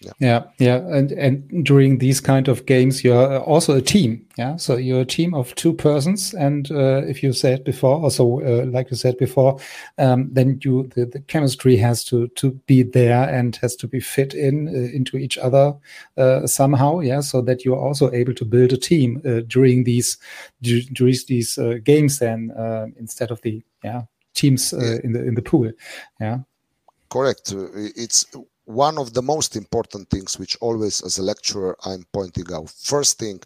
yeah. 0.00 0.12
Yeah, 0.18 0.44
yeah. 0.58 0.76
and 0.96 1.12
and 1.12 1.64
during 1.64 1.98
these 1.98 2.20
kind 2.20 2.48
of 2.48 2.64
games 2.64 3.04
you're 3.04 3.38
also 3.40 3.76
a 3.76 3.82
team 3.82 4.26
yeah? 4.38 4.56
So 4.56 4.76
you're 4.76 5.02
a 5.02 5.04
team 5.04 5.34
of 5.34 5.54
two 5.56 5.74
persons 5.74 6.32
and 6.32 6.70
uh, 6.70 7.02
if 7.06 7.22
you 7.22 7.34
said 7.34 7.64
before 7.64 7.96
also 7.96 8.40
uh, 8.40 8.64
like 8.64 8.90
you 8.90 8.96
said 8.96 9.18
before 9.18 9.58
um, 9.98 10.30
then 10.32 10.58
you 10.64 10.90
the, 10.94 11.04
the, 11.04 11.20
chemistry 11.20 11.76
has 11.76 12.02
to 12.04 12.28
to 12.28 12.52
be 12.66 12.82
there 12.82 13.28
and 13.28 13.56
has 13.56 13.76
to 13.76 13.86
be 13.86 14.00
fit 14.00 14.32
in 14.32 14.68
uh, 14.68 14.96
into 14.96 15.18
each 15.18 15.36
other 15.36 15.74
uh, 16.16 16.46
somehow 16.46 17.00
yeah? 17.00 17.20
So 17.20 17.42
that 17.42 17.64
you're 17.64 17.78
also 17.78 18.10
able 18.12 18.34
to 18.34 18.44
build 18.44 18.72
a 18.72 18.78
team 18.78 19.20
uh, 19.26 19.40
during 19.46 19.84
these 19.84 20.16
during 20.62 21.16
these 21.28 21.58
uh, 21.58 21.74
games 21.84 22.18
then 22.18 22.52
instead 22.98 23.30
of 23.30 23.42
the 23.42 23.62
yeah 23.84 24.02
teams 24.32 24.72
in 24.72 25.12
the 25.12 25.22
in 25.22 25.34
the 25.34 25.42
pool 25.42 25.70
yeah? 26.20 26.38
Correct. 27.10 27.52
It's 27.74 28.24
one 28.70 28.98
of 28.98 29.12
the 29.14 29.22
most 29.22 29.56
important 29.56 30.08
things 30.10 30.38
which 30.38 30.56
always 30.60 31.02
as 31.02 31.18
a 31.18 31.22
lecturer 31.22 31.76
i'm 31.84 32.04
pointing 32.12 32.46
out. 32.52 32.70
First 32.70 33.18
thing 33.18 33.40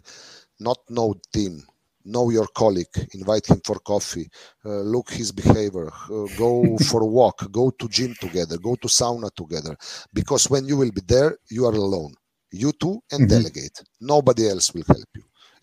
not 0.59 0.79
know 0.89 1.15
team 1.33 1.63
know 2.05 2.29
your 2.29 2.47
colleague. 2.55 2.95
Invite 3.13 3.47
him 3.47 3.61
for 3.65 3.79
coffee. 3.79 4.29
Uh, 4.63 4.81
look 4.81 5.09
his 5.09 5.31
behavior. 5.31 5.87
Uh, 5.87 6.27
go 6.37 6.77
for 6.89 7.01
a 7.01 7.05
walk. 7.05 7.51
Go 7.51 7.71
to 7.71 7.89
gym 7.89 8.13
together. 8.21 8.57
Go 8.57 8.75
to 8.75 8.87
sauna 8.87 9.33
together. 9.35 9.75
Because 10.13 10.49
when 10.49 10.67
you 10.67 10.77
will 10.77 10.91
be 10.91 11.01
there 11.07 11.37
you 11.49 11.65
are 11.65 11.73
alone. 11.73 12.13
You 12.51 12.71
two 12.71 13.01
and 13.11 13.21
mm-hmm. 13.21 13.27
delegate. 13.27 13.83
Nobody 13.99 14.47
else 14.47 14.73
will 14.73 14.83
help 14.87 15.09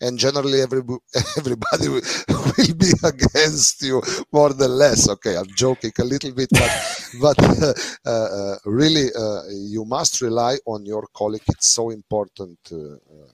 and 0.03 0.19
generally 0.19 0.61
every, 0.61 0.81
everybody 1.37 1.87
will, 1.87 2.01
will, 2.29 2.75
be 2.75 2.91
against 3.03 3.81
you 3.81 4.01
more 4.31 4.53
than 4.53 4.71
less 4.71 5.09
okay 5.09 5.35
i'm 5.35 5.51
joking 5.55 5.91
a 5.99 6.03
little 6.03 6.33
bit 6.33 6.49
but 6.51 6.71
but 7.21 7.39
uh, 7.63 7.73
uh, 8.09 8.55
really 8.65 9.07
uh, 9.17 9.41
you 9.49 9.83
must 9.85 10.21
rely 10.21 10.57
on 10.65 10.85
your 10.85 11.05
colleague 11.13 11.47
it's 11.47 11.69
so 11.69 11.89
important 11.89 12.59
uh, 12.71 12.93
uh, 12.93 13.31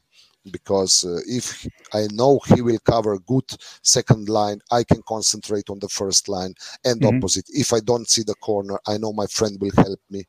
because 0.51 1.05
uh, 1.05 1.19
if 1.27 1.67
I 1.93 2.07
know 2.11 2.39
he 2.47 2.61
will 2.61 2.79
cover 2.79 3.19
good 3.19 3.49
second 3.83 4.29
line, 4.29 4.59
I 4.71 4.83
can 4.83 5.01
concentrate 5.07 5.69
on 5.69 5.79
the 5.79 5.89
first 5.89 6.29
line 6.29 6.53
and 6.85 7.01
mm-hmm. 7.01 7.17
opposite. 7.17 7.45
If 7.49 7.73
I 7.73 7.81
don't 7.81 8.09
see 8.09 8.23
the 8.23 8.35
corner, 8.35 8.79
I 8.87 8.97
know 8.97 9.13
my 9.13 9.27
friend 9.27 9.57
will 9.59 9.75
help 9.75 9.99
me. 10.09 10.23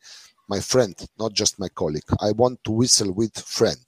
My 0.49 0.61
friend, 0.61 0.95
not 1.19 1.33
just 1.33 1.61
my 1.61 1.69
colleague. 1.69 2.11
I 2.21 2.33
want 2.33 2.63
to 2.65 2.73
whistle 2.73 3.13
with 3.13 3.39
friend. 3.39 3.85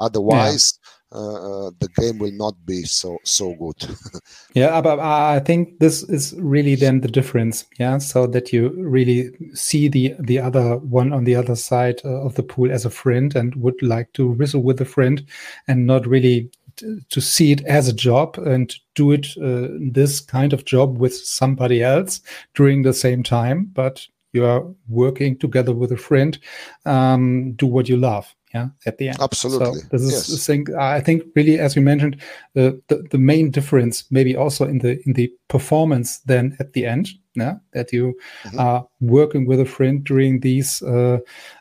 Otherwise, 0.00 0.78
uh, 1.12 1.66
uh, 1.66 1.70
the 1.78 1.88
game 1.96 2.18
will 2.18 2.32
not 2.32 2.54
be 2.66 2.82
so 2.82 3.18
so 3.24 3.54
good. 3.54 3.96
yeah, 4.54 4.80
but 4.80 4.98
I 4.98 5.40
think 5.40 5.78
this 5.78 6.02
is 6.04 6.34
really 6.38 6.74
then 6.74 7.00
the 7.00 7.08
difference. 7.08 7.64
Yeah, 7.78 7.98
so 7.98 8.26
that 8.26 8.52
you 8.52 8.70
really 8.76 9.30
see 9.54 9.88
the 9.88 10.14
the 10.18 10.38
other 10.38 10.78
one 10.78 11.12
on 11.12 11.24
the 11.24 11.36
other 11.36 11.56
side 11.56 12.00
uh, 12.04 12.22
of 12.22 12.34
the 12.34 12.42
pool 12.42 12.72
as 12.72 12.84
a 12.84 12.90
friend 12.90 13.34
and 13.36 13.54
would 13.56 13.80
like 13.82 14.12
to 14.14 14.28
whistle 14.28 14.62
with 14.62 14.80
a 14.80 14.84
friend, 14.84 15.24
and 15.68 15.86
not 15.86 16.06
really 16.06 16.50
to 17.08 17.20
see 17.20 17.52
it 17.52 17.64
as 17.64 17.88
a 17.88 17.92
job 17.92 18.36
and 18.38 18.74
do 18.94 19.12
it 19.12 19.28
uh, 19.42 19.68
this 19.92 20.20
kind 20.20 20.52
of 20.52 20.64
job 20.64 20.98
with 20.98 21.16
somebody 21.16 21.82
else 21.82 22.20
during 22.54 22.82
the 22.82 22.92
same 22.92 23.22
time, 23.22 23.70
but 23.72 24.06
you 24.32 24.44
are 24.44 24.66
working 24.88 25.38
together 25.38 25.72
with 25.72 25.92
a 25.92 25.96
friend, 25.96 26.38
um, 26.84 27.52
do 27.52 27.66
what 27.66 27.88
you 27.88 27.96
love 27.96 28.34
yeah 28.56 28.68
at 28.86 28.98
the 28.98 29.08
end. 29.08 29.18
Absolutely. 29.20 29.80
So 29.80 29.88
this 29.92 30.02
is 30.02 30.12
yes. 30.12 30.26
the 30.28 30.40
thing 30.48 30.62
i 30.98 31.00
think 31.06 31.22
really 31.36 31.58
as 31.58 31.76
you 31.76 31.82
mentioned 31.82 32.14
uh, 32.60 32.72
the, 32.88 32.96
the 33.10 33.18
main 33.18 33.50
difference 33.50 34.04
maybe 34.10 34.36
also 34.36 34.64
in 34.64 34.78
the 34.78 34.92
in 35.06 35.12
the 35.12 35.28
performance 35.48 36.18
then 36.32 36.56
at 36.60 36.72
the 36.72 36.84
end 36.86 37.06
yeah 37.36 37.54
that 37.72 37.92
you 37.92 38.14
mm-hmm. 38.44 38.58
are 38.58 38.86
working 39.00 39.46
with 39.46 39.60
a 39.60 39.64
friend 39.64 40.04
during 40.04 40.40
these 40.40 40.82
uh, 40.82 41.18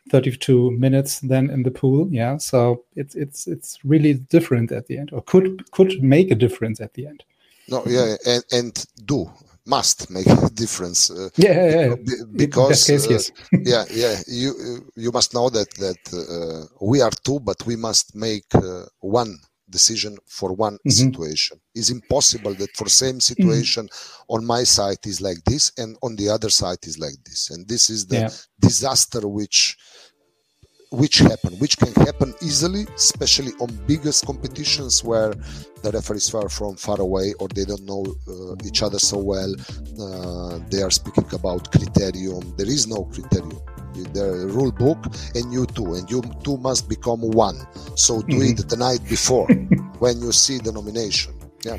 32 0.09 0.71
minutes 0.71 1.19
then 1.19 1.49
in 1.49 1.63
the 1.63 1.71
pool 1.71 2.07
yeah. 2.11 2.37
So 2.37 2.83
it's 2.95 3.15
it's 3.15 3.47
it's 3.47 3.79
really 3.83 4.13
different 4.13 4.71
at 4.71 4.87
the 4.87 4.97
end 4.97 5.11
or 5.13 5.21
could 5.21 5.69
could 5.71 6.01
make 6.01 6.31
a 6.31 6.35
difference 6.35 6.79
at 6.79 6.93
the 6.93 7.07
end. 7.07 7.23
No 7.67 7.83
yeah 7.85 8.15
and 8.25 8.43
and 8.51 8.85
do 9.05 9.29
must 9.65 10.09
make 10.09 10.27
a 10.27 10.49
difference. 10.53 11.09
Uh, 11.09 11.29
yeah, 11.35 11.53
yeah, 11.53 11.85
yeah. 11.85 11.95
because 12.35 12.83
case, 12.83 13.07
uh, 13.07 13.11
yes. 13.11 13.31
yeah, 13.51 13.85
yeah. 13.91 14.15
You 14.27 14.91
you 14.95 15.11
must 15.11 15.33
know 15.33 15.49
that 15.49 15.69
that 15.75 16.01
uh, 16.13 16.67
we 16.81 17.01
are 17.01 17.11
two, 17.23 17.39
but 17.39 17.65
we 17.65 17.75
must 17.75 18.15
make 18.15 18.45
uh, 18.55 18.85
one 18.99 19.37
decision 19.69 20.17
for 20.27 20.53
one 20.53 20.75
mm-hmm. 20.75 20.89
situation. 20.89 21.59
It's 21.73 21.89
impossible 21.89 22.53
that 22.55 22.75
for 22.77 22.87
same 22.87 23.15
mm-hmm. 23.15 23.19
situation 23.19 23.85
mm-hmm. 23.87 24.33
on 24.35 24.45
my 24.45 24.63
side 24.63 24.99
is 25.05 25.21
like 25.21 25.43
this 25.45 25.71
and 25.77 25.97
on 26.03 26.15
the 26.15 26.29
other 26.29 26.49
side 26.49 26.79
is 26.83 26.99
like 26.99 27.17
this, 27.25 27.49
and 27.49 27.67
this 27.67 27.89
is 27.89 28.05
the 28.07 28.19
yeah. 28.19 28.29
disaster 28.59 29.27
which 29.27 29.77
which 30.95 31.19
happen, 31.19 31.53
which 31.59 31.77
can 31.77 31.93
happen 32.05 32.33
easily, 32.41 32.85
especially 32.95 33.51
on 33.59 33.67
biggest 33.85 34.25
competitions 34.25 35.03
where 35.03 35.33
the 35.83 35.91
referees 35.91 36.33
are 36.33 36.49
from 36.49 36.75
far 36.75 36.99
away 37.01 37.33
or 37.39 37.47
they 37.49 37.65
don't 37.65 37.83
know 37.83 38.03
uh, 38.27 38.55
each 38.65 38.81
other 38.81 38.99
so 38.99 39.17
well. 39.17 39.53
Uh, 39.99 40.59
they 40.69 40.81
are 40.81 40.91
speaking 40.91 41.27
about 41.33 41.71
criterion. 41.71 42.55
There 42.57 42.67
is 42.67 42.87
no 42.87 43.05
criterion. 43.05 43.59
The 44.13 44.47
rule 44.51 44.71
book 44.71 44.97
and 45.35 45.53
you 45.53 45.65
two, 45.67 45.93
and 45.95 46.09
you 46.09 46.21
two 46.43 46.57
must 46.57 46.89
become 46.89 47.21
one. 47.21 47.57
So 47.95 48.21
do 48.21 48.37
mm-hmm. 48.37 48.59
it 48.59 48.69
the 48.69 48.77
night 48.77 48.99
before 49.07 49.47
when 49.99 50.19
you 50.21 50.31
see 50.31 50.57
the 50.57 50.71
nomination. 50.71 51.33
Yeah. 51.63 51.77